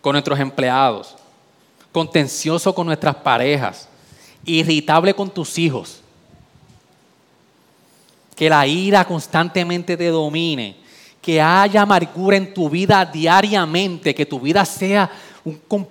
[0.00, 1.17] con nuestros empleados,
[1.98, 3.88] contencioso con nuestras parejas,
[4.44, 6.00] irritable con tus hijos,
[8.36, 10.76] que la ira constantemente te domine,
[11.20, 15.10] que haya amargura en tu vida diariamente, que tu vida sea
[15.66, 15.88] con,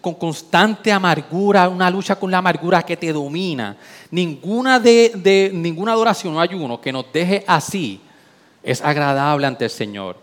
[0.00, 3.76] constante amargura, una lucha con la amargura que te domina.
[4.12, 8.00] Ninguna, de, ninguna adoración o ayuno que nos deje así
[8.62, 10.16] es agradable ante el Señor.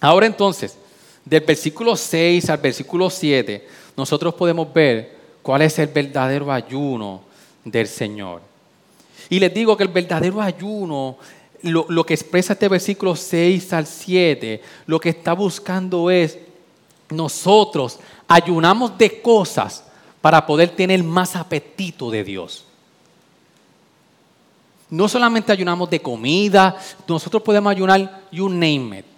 [0.00, 0.76] Ahora entonces,
[1.24, 7.22] del versículo 6 al versículo 7, nosotros podemos ver cuál es el verdadero ayuno
[7.64, 8.40] del Señor.
[9.28, 11.16] Y les digo que el verdadero ayuno
[11.62, 16.38] lo, que expresa este versículo 6 al 7, lo que está buscando es
[17.08, 19.84] nosotros ayunamos de cosas
[20.20, 22.64] para poder tener más apetito de Dios.
[24.90, 29.11] No solamente ayunamos de comida, nosotros podemos ayunar, you name it.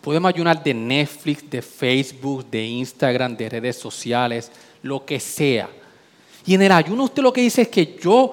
[0.00, 4.50] Podemos ayunar de Netflix, de Facebook, de Instagram, de redes sociales,
[4.82, 5.68] lo que sea.
[6.46, 8.32] Y en el ayuno usted lo que dice es que yo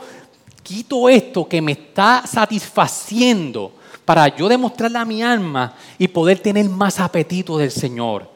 [0.63, 3.73] quito esto que me está satisfaciendo
[4.05, 8.29] para yo demostrarle a mi alma y poder tener más apetito del Señor.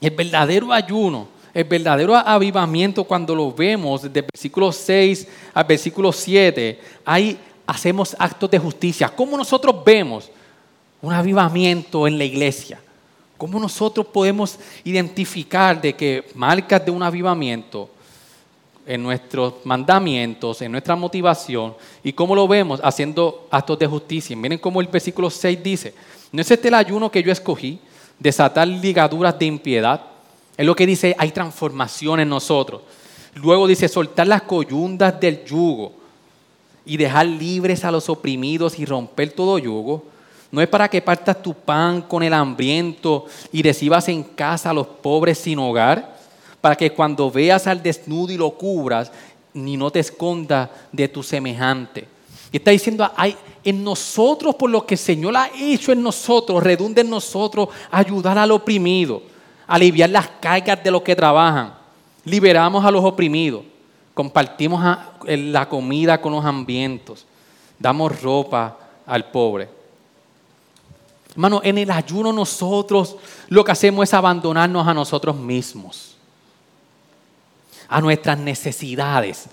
[0.00, 6.12] El verdadero ayuno, el verdadero avivamiento cuando lo vemos desde el versículo 6 al versículo
[6.12, 9.08] 7, ahí hacemos actos de justicia.
[9.08, 10.30] ¿Cómo nosotros vemos
[11.02, 12.80] un avivamiento en la iglesia?
[13.36, 17.90] ¿Cómo nosotros podemos identificar de que marcas de un avivamiento
[18.86, 21.74] en nuestros mandamientos, en nuestra motivación.
[22.04, 22.80] ¿Y cómo lo vemos?
[22.82, 24.36] Haciendo actos de justicia.
[24.36, 25.94] Miren cómo el versículo 6 dice,
[26.30, 27.80] ¿no es este el ayuno que yo escogí?
[28.18, 30.00] Desatar ligaduras de impiedad.
[30.56, 32.82] Es lo que dice, hay transformación en nosotros.
[33.34, 35.92] Luego dice, soltar las coyundas del yugo
[36.86, 40.04] y dejar libres a los oprimidos y romper todo yugo.
[40.50, 44.74] No es para que partas tu pan con el hambriento y recibas en casa a
[44.74, 46.16] los pobres sin hogar
[46.66, 49.12] para que cuando veas al desnudo y lo cubras,
[49.54, 52.08] ni no te esconda de tu semejante.
[52.50, 56.62] Y está diciendo, hay en nosotros, por lo que el Señor ha hecho en nosotros,
[56.62, 59.22] redunde en nosotros ayudar al oprimido,
[59.66, 61.74] aliviar las cargas de los que trabajan,
[62.24, 63.62] liberamos a los oprimidos,
[64.16, 67.26] compartimos la comida con los hambrientos,
[67.78, 69.68] damos ropa al pobre.
[71.32, 73.16] Hermano, en el ayuno nosotros
[73.50, 76.16] lo que hacemos es abandonarnos a nosotros mismos
[77.88, 79.46] a nuestras necesidades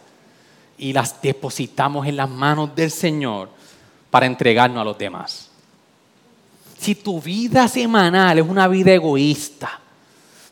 [0.78, 3.50] y las depositamos en las manos del Señor
[4.10, 5.50] para entregarnos a los demás.
[6.80, 9.80] Si tu vida semanal es una vida egoísta,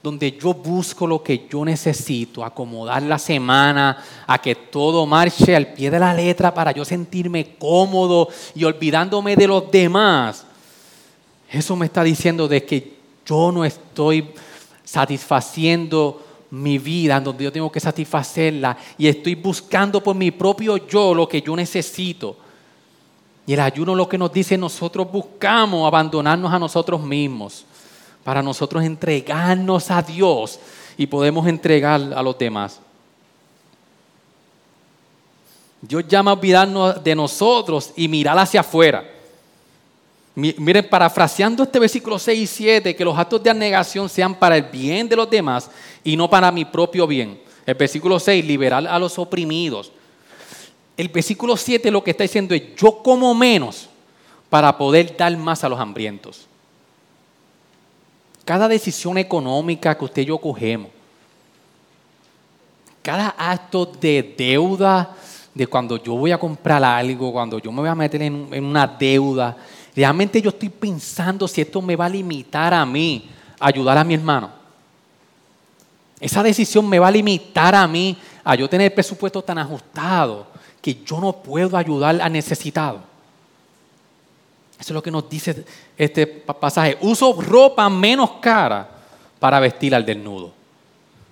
[0.03, 5.73] donde yo busco lo que yo necesito, acomodar la semana, a que todo marche al
[5.73, 10.45] pie de la letra para yo sentirme cómodo y olvidándome de los demás,
[11.49, 14.31] eso me está diciendo de que yo no estoy
[14.83, 21.13] satisfaciendo mi vida, donde yo tengo que satisfacerla y estoy buscando por mi propio yo
[21.13, 22.37] lo que yo necesito.
[23.45, 27.65] Y el ayuno lo que nos dice, nosotros buscamos abandonarnos a nosotros mismos
[28.23, 30.59] para nosotros entregarnos a Dios
[30.97, 32.79] y podemos entregar a los demás.
[35.81, 39.03] Dios llama a olvidarnos de nosotros y mirar hacia afuera.
[40.35, 44.63] Miren, parafraseando este versículo 6 y 7, que los actos de abnegación sean para el
[44.63, 45.69] bien de los demás
[46.03, 47.41] y no para mi propio bien.
[47.65, 49.91] El versículo 6, liberar a los oprimidos.
[50.95, 53.89] El versículo 7 lo que está diciendo es, yo como menos
[54.49, 56.47] para poder dar más a los hambrientos.
[58.45, 60.89] Cada decisión económica que usted y yo cogemos,
[63.01, 65.15] cada acto de deuda,
[65.53, 68.87] de cuando yo voy a comprar algo, cuando yo me voy a meter en, una
[68.87, 69.57] deuda,
[69.95, 73.29] Realmente yo estoy pensando si esto me va a limitar a mí
[73.59, 74.49] a ayudar a mi hermano.
[76.19, 80.47] Esa decisión me va a limitar a mí a yo tener presupuesto tan ajustado
[80.81, 83.10] que yo no puedo ayudar al necesitado.
[84.81, 85.63] Eso es lo que nos dice
[85.95, 86.97] este pasaje.
[87.01, 88.89] Uso ropa menos cara
[89.39, 90.51] para vestir al desnudo.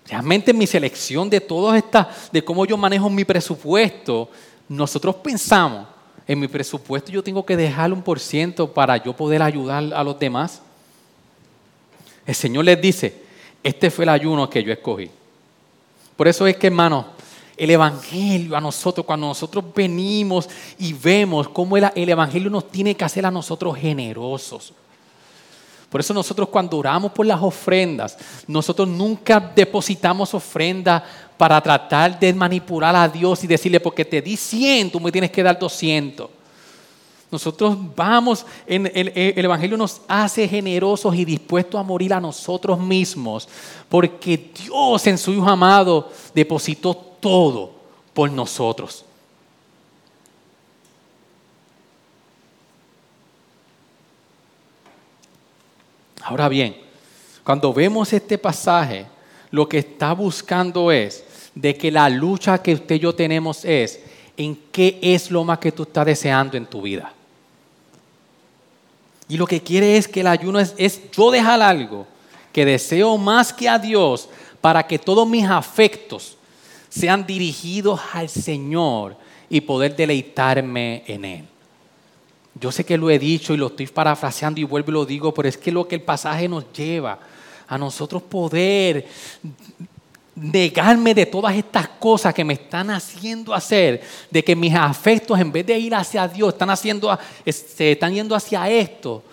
[0.05, 4.29] Realmente en mi selección de todas estas, de cómo yo manejo mi presupuesto,
[4.67, 5.87] nosotros pensamos
[6.27, 10.03] en mi presupuesto yo tengo que dejar un por ciento para yo poder ayudar a
[10.03, 10.61] los demás.
[12.27, 13.23] El Señor les dice,
[13.63, 15.09] este fue el ayuno que yo escogí.
[16.15, 17.07] Por eso es que, hermano,
[17.59, 22.95] el Evangelio a nosotros, cuando nosotros venimos y vemos cómo el, el Evangelio nos tiene
[22.95, 24.73] que hacer a nosotros generosos.
[25.89, 31.03] Por eso nosotros cuando oramos por las ofrendas, nosotros nunca depositamos ofrenda
[31.35, 35.31] para tratar de manipular a Dios y decirle, porque te di 100, tú me tienes
[35.31, 36.29] que dar 200.
[37.31, 38.91] Nosotros vamos, el,
[39.35, 43.47] Evangelio nos hace generosos y dispuestos a morir a nosotros mismos,
[43.87, 47.71] porque Dios en su Hijo amado depositó todo
[48.13, 49.05] por nosotros.
[56.21, 56.75] Ahora bien,
[57.43, 59.07] cuando vemos este pasaje,
[59.51, 61.23] lo que está buscando es
[61.55, 63.99] de que la lucha que usted y yo tenemos es
[64.37, 67.11] en qué es lo más que tú estás deseando en tu vida.
[69.27, 72.05] Y lo que quiere es que el ayuno es, es yo dejar algo
[72.51, 74.29] que deseo más que a Dios
[74.61, 76.37] para que todos mis afectos
[76.89, 79.15] sean dirigidos al Señor
[79.49, 81.45] y poder deleitarme en Él.
[82.59, 85.33] Yo sé que lo he dicho y lo estoy parafraseando y vuelvo y lo digo,
[85.33, 87.19] pero es que lo que el pasaje nos lleva
[87.67, 89.07] a nosotros poder
[90.35, 95.51] negarme de todas estas cosas que me están haciendo hacer, de que mis afectos en
[95.51, 99.23] vez de ir hacia Dios están haciendo, se están yendo hacia esto,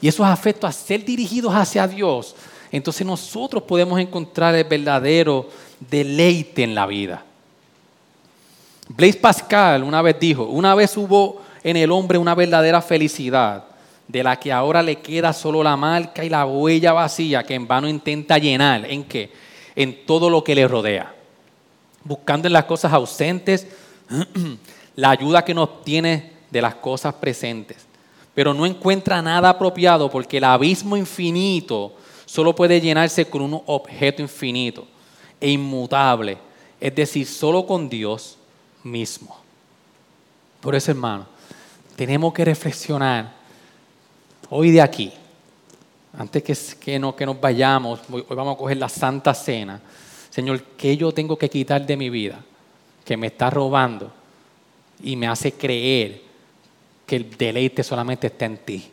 [0.00, 2.34] y esos afectos a ser dirigidos hacia Dios,
[2.70, 5.48] entonces nosotros podemos encontrar el verdadero
[5.80, 7.24] deleite en la vida.
[8.88, 13.64] Blaise Pascal una vez dijo, una vez hubo en el hombre una verdadera felicidad,
[14.06, 17.68] de la que ahora le queda solo la marca y la huella vacía que en
[17.68, 18.90] vano intenta llenar.
[18.90, 19.30] ¿En qué?
[19.76, 21.14] En todo lo que le rodea.
[22.04, 23.66] Buscando en las cosas ausentes
[24.96, 27.86] la ayuda que nos obtiene de las cosas presentes.
[28.34, 31.92] Pero no encuentra nada apropiado porque el abismo infinito
[32.24, 34.86] solo puede llenarse con un objeto infinito
[35.40, 36.38] e inmutable,
[36.80, 38.38] es decir, solo con Dios
[38.82, 39.36] mismo.
[40.60, 41.26] Por eso, hermano,
[41.96, 43.32] tenemos que reflexionar
[44.50, 45.12] hoy de aquí,
[46.16, 49.80] antes que, que, no, que nos vayamos, hoy vamos a coger la Santa Cena.
[50.30, 52.40] Señor, ¿qué yo tengo que quitar de mi vida
[53.04, 54.12] que me está robando
[55.02, 56.22] y me hace creer
[57.06, 58.90] que el deleite solamente está en ti?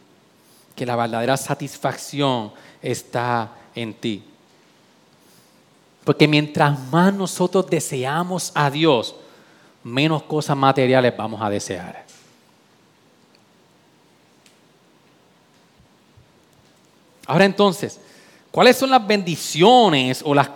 [0.76, 4.24] Que la verdadera satisfacción está en ti.
[6.06, 9.16] Porque mientras más nosotros deseamos a Dios,
[9.84, 12.06] menos cosas materiales vamos a desear.
[17.26, 17.99] Ahora entonces,
[18.51, 20.51] ¿cuáles son las bendiciones o las,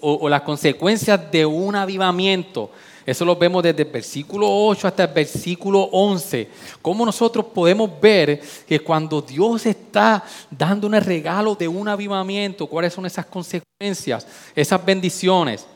[0.00, 2.72] o, las consecuencias de un avivamiento?
[3.06, 6.48] Eso lo vemos desde el versículo 8 hasta el versículo 11.
[6.82, 12.92] Cómo nosotros podemos ver que cuando Dios está dando un regalo de un avivamiento, cuáles
[12.92, 15.66] son esas consecuencias, esas bendiciones.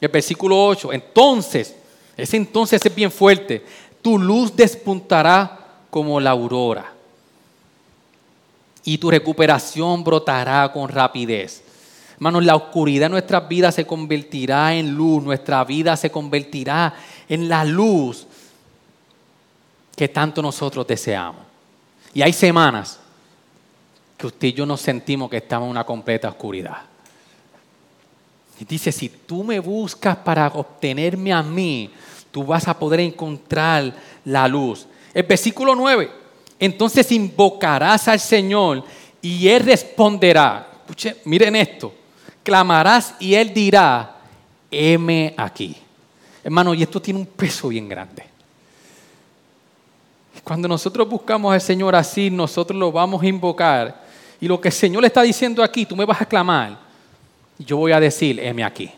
[0.00, 1.74] El versículo 8, entonces,
[2.16, 3.64] ese entonces es bien fuerte,
[4.00, 5.58] tu luz despuntará
[5.90, 6.92] como la aurora
[8.84, 11.62] y tu recuperación brotará con rapidez.
[12.18, 16.92] Hermanos, la oscuridad de nuestras vidas se convertirá en luz, nuestra vida se convertirá
[17.28, 18.26] en la luz
[19.94, 21.42] que tanto nosotros deseamos.
[22.12, 22.98] Y hay semanas
[24.16, 26.78] que usted y yo nos sentimos que estamos en una completa oscuridad.
[28.58, 31.88] Y dice, si tú me buscas para obtenerme a mí,
[32.32, 33.94] tú vas a poder encontrar
[34.24, 34.88] la luz.
[35.14, 36.10] El versículo 9
[36.58, 38.84] entonces invocarás al Señor
[39.22, 40.68] y Él responderá.
[40.80, 41.94] Escuche, miren esto.
[42.48, 44.16] Clamarás y Él dirá,
[44.70, 45.76] heme aquí.
[46.42, 48.24] Hermano, y esto tiene un peso bien grande.
[50.42, 54.02] Cuando nosotros buscamos al Señor así, nosotros lo vamos a invocar.
[54.40, 56.78] Y lo que el Señor le está diciendo aquí, tú me vas a clamar.
[57.58, 58.90] Yo voy a decir, heme aquí.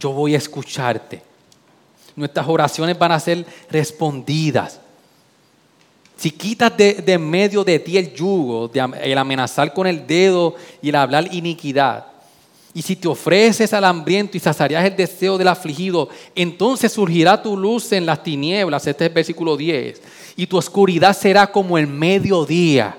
[0.00, 1.22] Yo voy a escucharte.
[2.14, 4.80] Nuestras oraciones van a ser respondidas.
[6.16, 8.70] Si quitas de, medio de ti el yugo,
[9.02, 12.06] el amenazar con el dedo y el hablar iniquidad,
[12.72, 17.56] y si te ofreces al hambriento y saciarás el deseo del afligido, entonces surgirá tu
[17.56, 20.02] luz en las tinieblas, este es el versículo 10,
[20.36, 22.96] y tu oscuridad será como el mediodía.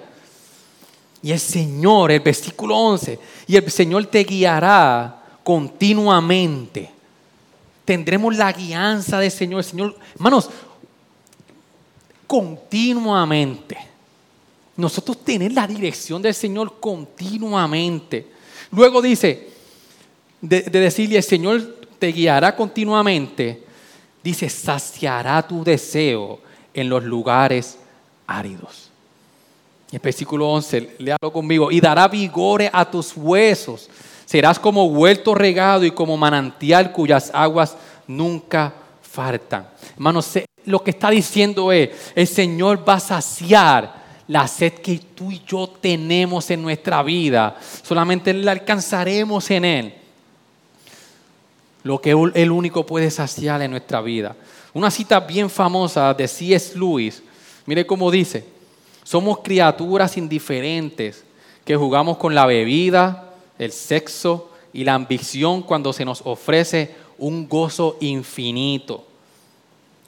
[1.22, 6.91] Y el Señor, el versículo 11, y el Señor te guiará continuamente.
[7.86, 9.63] Tendremos la guianza del Señor.
[9.63, 10.49] Señor, hermanos,
[12.28, 13.78] continuamente.
[14.75, 18.28] Nosotros tener la dirección del Señor continuamente.
[18.71, 19.49] Luego dice,
[20.41, 23.63] de, decirle, el Señor te guiará continuamente,
[24.23, 26.39] dice, saciará tu deseo
[26.73, 27.80] en los lugares
[28.28, 28.91] áridos.
[29.91, 33.89] Y el versículo 11, léalo conmigo, y dará vigores a tus huesos.
[34.25, 37.75] Serás como huerto regado y como manantial cuyas aguas
[38.05, 39.67] nunca faltan.
[39.93, 40.25] Hermanos,
[40.68, 45.41] lo que está diciendo es, el Señor va a saciar la sed que tú y
[45.47, 47.57] yo tenemos en nuestra vida.
[47.82, 49.93] Solamente la alcanzaremos en Él.
[51.84, 54.36] Lo que Él único puede saciar en nuestra vida.
[54.74, 56.78] Una cita bien famosa de C.S.
[56.78, 57.24] Lewis.
[57.65, 58.45] Mire cómo dice.
[59.03, 61.24] Somos criaturas indiferentes
[61.63, 67.47] que jugamos con la bebida, el sexo y la ambición cuando se nos ofrece un
[67.47, 69.06] gozo infinito.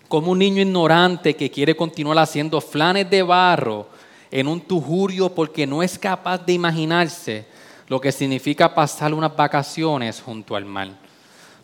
[0.10, 3.88] Como un niño ignorante que quiere continuar haciendo flanes de barro
[4.32, 7.46] en un tujurio porque no es capaz de imaginarse
[7.88, 10.90] lo que significa pasar unas vacaciones junto al mar.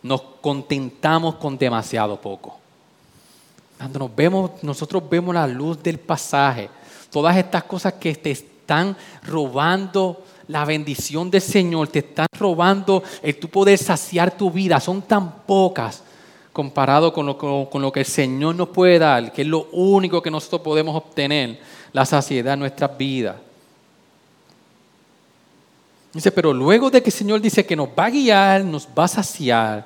[0.00, 2.58] Nos contentamos con demasiado poco.
[3.78, 6.70] Cuando nos vemos, nosotros vemos la luz del pasaje,
[7.10, 13.38] todas estas cosas que te están robando la bendición del Señor, te están robando el
[13.38, 16.04] tu poder saciar tu vida, son tan pocas
[16.56, 20.22] comparado con lo, con lo que el Señor nos puede dar, que es lo único
[20.22, 21.60] que nosotros podemos obtener
[21.92, 23.36] la saciedad en nuestras vidas.
[26.14, 29.04] Dice, pero luego de que el Señor dice que nos va a guiar, nos va
[29.04, 29.84] a saciar.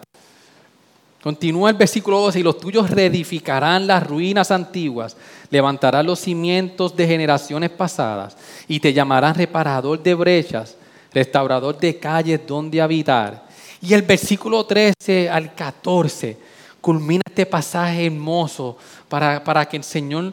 [1.21, 5.17] Continúa el versículo 12, y los tuyos reedificarán las ruinas antiguas,
[5.51, 8.37] levantarán los cimientos de generaciones pasadas,
[8.69, 10.77] y te llamarán reparador de brechas,
[11.13, 13.45] restaurador de calles donde habitar.
[13.83, 16.51] Y el versículo 13 al 14
[16.81, 18.77] culmina este pasaje hermoso
[19.09, 20.33] para, para que el Señor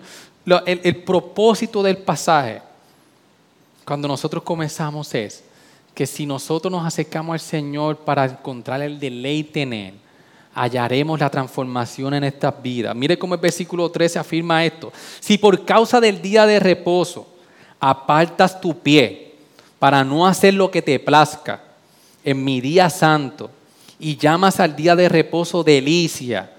[0.65, 2.61] el, propósito del pasaje,
[3.83, 5.43] cuando nosotros comenzamos es
[5.93, 9.93] que si nosotros nos acercamos al Señor para encontrar el deleite en Él,
[10.53, 12.95] hallaremos la transformación en estas vidas.
[12.95, 14.91] Mire cómo el versículo 13 afirma esto.
[15.19, 17.27] Si por causa del día de reposo
[17.79, 19.35] apartas tu pie
[19.79, 21.61] para no hacer lo que te plazca
[22.23, 23.49] en mi día santo
[23.99, 26.51] y llamas al día de reposo delicia,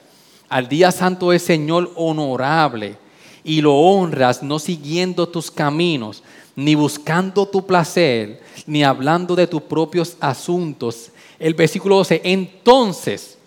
[0.48, 2.96] al día santo del Señor honorable,
[3.44, 6.22] y lo honras no siguiendo tus caminos,
[6.56, 11.10] ni buscando tu placer, ni hablando de tus propios asuntos.
[11.38, 13.38] El versículo 12, entonces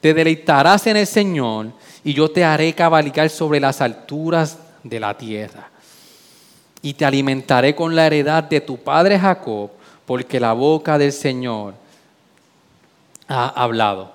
[0.00, 1.68] te deleitarás en el Señor
[2.02, 5.70] y yo te haré cabalgar sobre las alturas de la tierra.
[6.82, 9.70] Y te alimentaré con la heredad de tu padre Jacob,
[10.06, 11.74] porque la boca del Señor
[13.28, 14.12] ha hablado.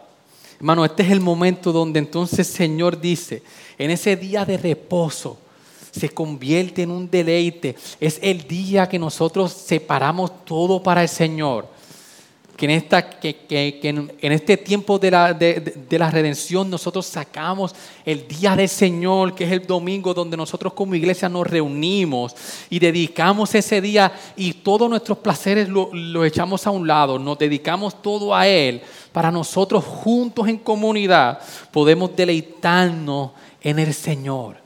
[0.57, 3.43] Hermano, este es el momento donde entonces el Señor dice,
[3.77, 5.37] en ese día de reposo,
[5.91, 7.75] se convierte en un deleite.
[7.99, 11.67] Es el día que nosotros separamos todo para el Señor.
[12.55, 17.73] Que en, esta, que, en, este tiempo de la, de, la redención nosotros sacamos
[18.05, 22.35] el día del Señor, que es el domingo donde nosotros como iglesia nos reunimos
[22.69, 27.39] y dedicamos ese día y todos nuestros placeres los lo echamos a un lado, nos
[27.39, 28.81] dedicamos todo a Él
[29.13, 31.39] para nosotros juntos en comunidad
[31.71, 33.31] podemos deleitarnos
[33.61, 34.57] en el Señor.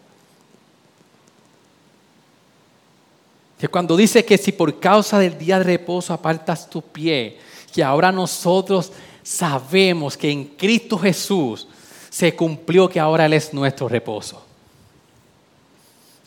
[3.60, 7.38] Que cuando dice que si por causa del día de reposo apartas tu pie,
[7.78, 11.68] que ahora nosotros sabemos que en Cristo Jesús
[12.10, 14.44] se cumplió que ahora Él es nuestro reposo.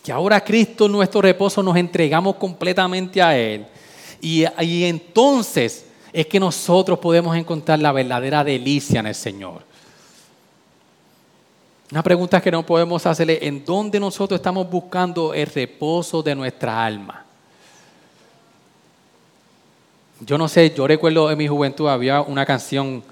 [0.04, 3.66] Que ahora Cristo nuestro reposo nos entregamos completamente a Él.
[4.20, 9.64] Y, y entonces es que nosotros podemos encontrar la verdadera delicia en el Señor.
[11.90, 16.84] Una pregunta que no podemos hacerle, ¿en dónde nosotros estamos buscando el reposo de nuestra
[16.86, 17.26] alma?
[20.22, 23.02] Yo no sé, yo recuerdo en mi juventud había una canción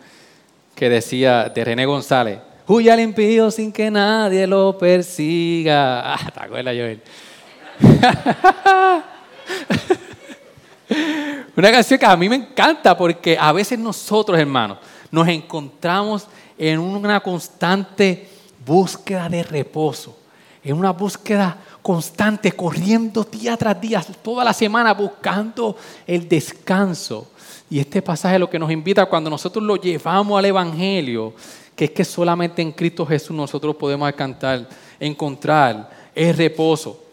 [0.75, 6.13] que decía de René González, huye al impío sin que nadie lo persiga.
[6.15, 7.01] Ah, ¿te acuerdas, Joel?
[11.57, 14.77] una canción que a mí me encanta porque a veces nosotros, hermanos,
[15.11, 16.29] nos encontramos
[16.59, 18.29] en una constante
[18.67, 20.19] búsqueda de reposo,
[20.63, 21.57] en una búsqueda
[21.89, 25.75] constante, corriendo día tras día, toda la semana buscando
[26.07, 27.29] el descanso.
[27.71, 31.33] Y este pasaje lo que nos invita cuando nosotros lo llevamos al Evangelio,
[31.75, 34.69] que es que solamente en Cristo Jesús nosotros podemos alcanzar,
[35.01, 37.05] encontrar el reposo.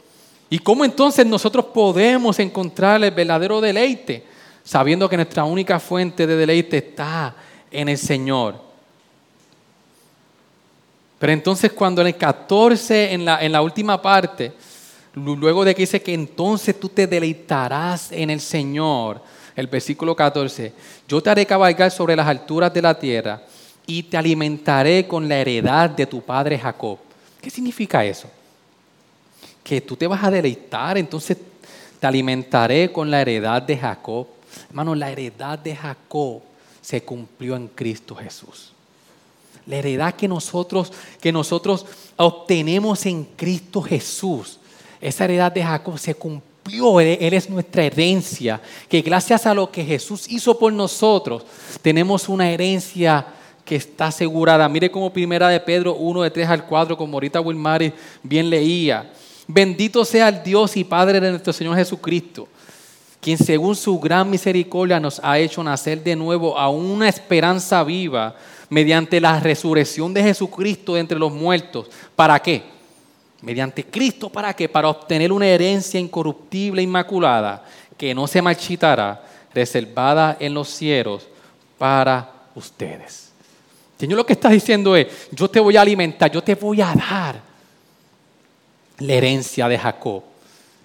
[0.49, 4.25] ¿Y cómo entonces nosotros podemos encontrar el verdadero deleite?
[4.61, 7.33] Sabiendo que nuestra única fuente de deleite está
[7.71, 8.55] en el Señor.
[11.25, 14.53] Pero entonces cuando en el 14, en la, en la última parte,
[15.15, 19.23] luego de que dice que entonces tú te deleitarás en el Señor,
[19.55, 20.71] el versículo 14,
[21.07, 23.41] yo te haré cabalgar sobre las alturas de la tierra
[23.87, 26.99] y te alimentaré con la heredad de tu padre Jacob.
[27.41, 28.29] ¿Qué significa eso?
[29.63, 31.37] que tú te vas a deleitar, entonces
[31.99, 34.27] te alimentaré con la heredad de Jacob.
[34.69, 36.43] Hermano, la heredad de Jacob
[36.83, 38.74] se cumplió en Cristo Jesús.
[39.67, 41.85] La heredad que nosotros, que nosotros
[42.17, 44.59] obtenemos en Cristo Jesús,
[45.01, 46.99] esa heredad de Jacob se cumplió.
[46.99, 51.43] Él es nuestra herencia, que gracias a lo que Jesús hizo por nosotros,
[51.81, 53.25] tenemos una herencia
[53.63, 54.69] que está asegurada.
[54.69, 57.91] Mire como primera de Pedro 1 de 3 al 4, como ahorita Wilmary
[58.23, 59.11] bien leía.
[59.47, 62.47] Bendito sea el Dios y Padre de nuestro Señor Jesucristo,
[63.21, 68.35] quien según su gran misericordia nos ha hecho nacer de nuevo a una esperanza viva
[68.75, 71.89] mediante la resurrección de Jesucristo de entre los muertos.
[72.13, 72.61] ¿Para qué?
[73.41, 74.67] Mediante Cristo, ¿para qué?
[74.67, 77.63] Para obtener una herencia incorruptible, inmaculada,
[77.97, 79.23] que no se marchitará,
[79.53, 81.25] reservada en los cielos
[81.77, 83.31] para ustedes.
[83.97, 86.93] Señor lo que está diciendo es, yo te voy a alimentar, yo te voy a
[86.93, 87.39] dar
[88.99, 90.21] la herencia de Jacob.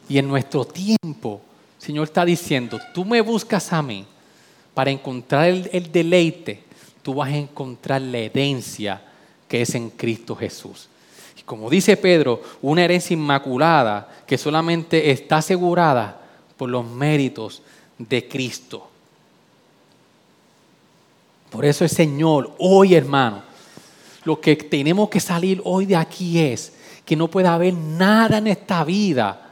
[0.08, 1.40] Y en nuestro tiempo,
[1.76, 4.06] Señor está diciendo, tú me buscas a mí
[4.74, 6.69] para encontrar el, deleite,
[7.02, 9.02] tú vas a encontrar la herencia
[9.48, 10.88] que es en Cristo Jesús.
[11.38, 16.20] Y como dice Pedro, una herencia inmaculada que solamente está asegurada
[16.56, 17.62] por los méritos
[17.98, 18.88] de Cristo.
[21.50, 23.42] Por eso el Señor, hoy hermano,
[24.24, 26.74] lo que tenemos que salir hoy de aquí es
[27.04, 29.50] que no puede haber nada en esta vida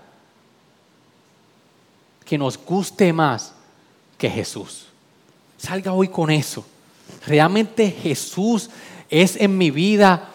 [2.25, 3.55] que nos guste más
[4.17, 4.87] que Jesús.
[5.57, 6.65] Salga hoy con eso.
[7.27, 8.71] Realmente Jesús
[9.11, 10.31] es en mi vida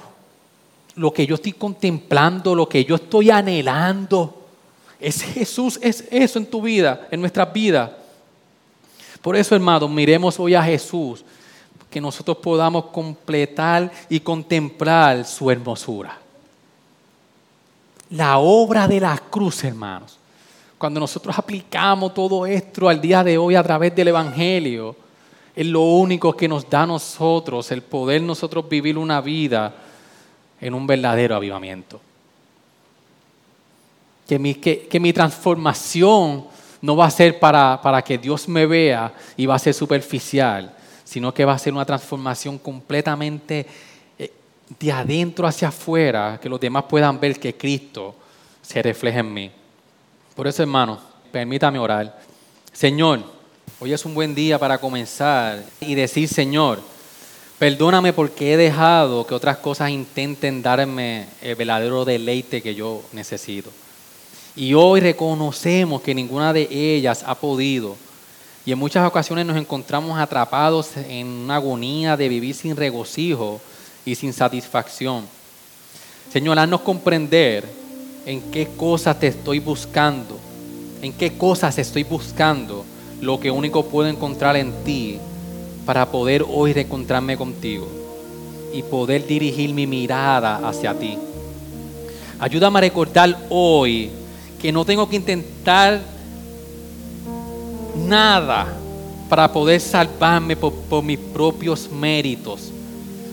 [0.95, 4.41] lo que yo estoy contemplando, lo que yo estoy anhelando.
[4.99, 7.97] Es Jesús, es eso en tu vida, en nuestra vida.
[9.21, 11.23] Por eso, hermanos, miremos hoy a Jesús
[11.89, 16.17] que nosotros podamos completar y contemplar su hermosura.
[18.09, 20.17] La obra de la cruz, hermanos.
[20.77, 24.95] Cuando nosotros aplicamos todo esto al día de hoy a través del Evangelio,
[25.55, 29.73] es lo único que nos da a nosotros el poder nosotros vivir una vida
[30.59, 31.99] en un verdadero avivamiento.
[34.27, 36.45] Que mi, que mi transformación
[36.83, 40.75] no va a ser para, para que Dios me vea y va a ser superficial,
[41.05, 43.65] sino que va a ser una transformación completamente
[44.19, 44.33] eh,
[44.79, 48.15] de adentro hacia afuera, que los demás puedan ver que Cristo
[48.61, 49.51] se refleja en mí.
[50.35, 50.99] Por eso, hermano,
[51.31, 52.19] permítame orar.
[52.73, 53.32] Señor,
[53.83, 56.79] hoy es un buen día para comenzar y decir, Señor,
[57.59, 63.69] perdóname porque he dejado que otras cosas intenten darme el verdadero deleite que yo necesito.
[64.55, 67.97] Y hoy reconocemos que ninguna de ellas ha podido
[68.65, 73.59] y en muchas ocasiones nos encontramos atrapados en una agonía de vivir sin regocijo
[74.05, 75.27] y sin satisfacción.
[76.31, 77.67] Señor, haznos comprender
[78.25, 80.39] en qué cosas te estoy buscando,
[81.01, 82.85] en qué cosas estoy buscando
[83.23, 85.17] lo que único puedo encontrar en ti
[85.85, 87.87] para poder hoy reencontrarme contigo
[88.73, 91.17] y poder dirigir mi mirada hacia ti.
[92.39, 94.09] Ayúdame a recordar hoy
[94.61, 96.01] que no tengo que intentar
[97.95, 98.73] nada
[99.29, 102.71] para poder salvarme por, mis propios méritos,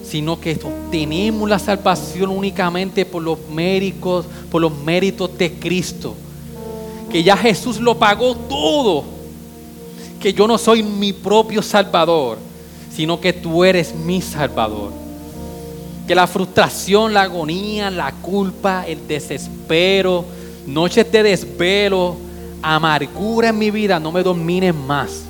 [0.05, 6.15] sino que obtenemos la salvación únicamente por los méritos, por los méritos de Cristo.
[7.11, 9.20] Que ya Jesús lo pagó todo.
[10.21, 12.39] Que yo no soy mi propio salvador,
[12.95, 14.93] sino que tú eres mi salvador.
[16.07, 20.25] Que la frustración, la agonía, la culpa, el desespero,
[20.67, 22.17] noches de desvelo,
[22.63, 25.23] amargura en mi vida no me domine más.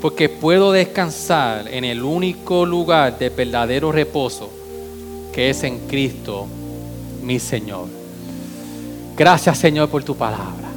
[0.00, 4.50] Porque puedo descansar en el único lugar de verdadero reposo
[5.36, 6.46] que es en Cristo,
[7.22, 7.88] mi Señor.
[9.14, 10.70] Gracias Señor por tu palabra.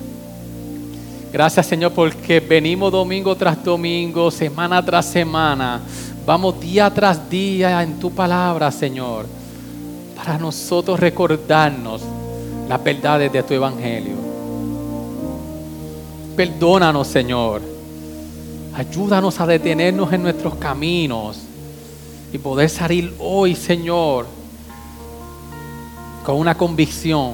[1.31, 5.79] Gracias Señor porque venimos domingo tras domingo, semana tras semana.
[6.25, 9.27] Vamos día tras día en tu palabra, Señor,
[10.15, 12.01] para nosotros recordarnos
[12.67, 14.15] las verdades de tu evangelio.
[16.35, 17.61] Perdónanos, Señor.
[18.73, 21.39] Ayúdanos a detenernos en nuestros caminos
[22.33, 24.25] y poder salir hoy, Señor,
[26.25, 27.33] con una convicción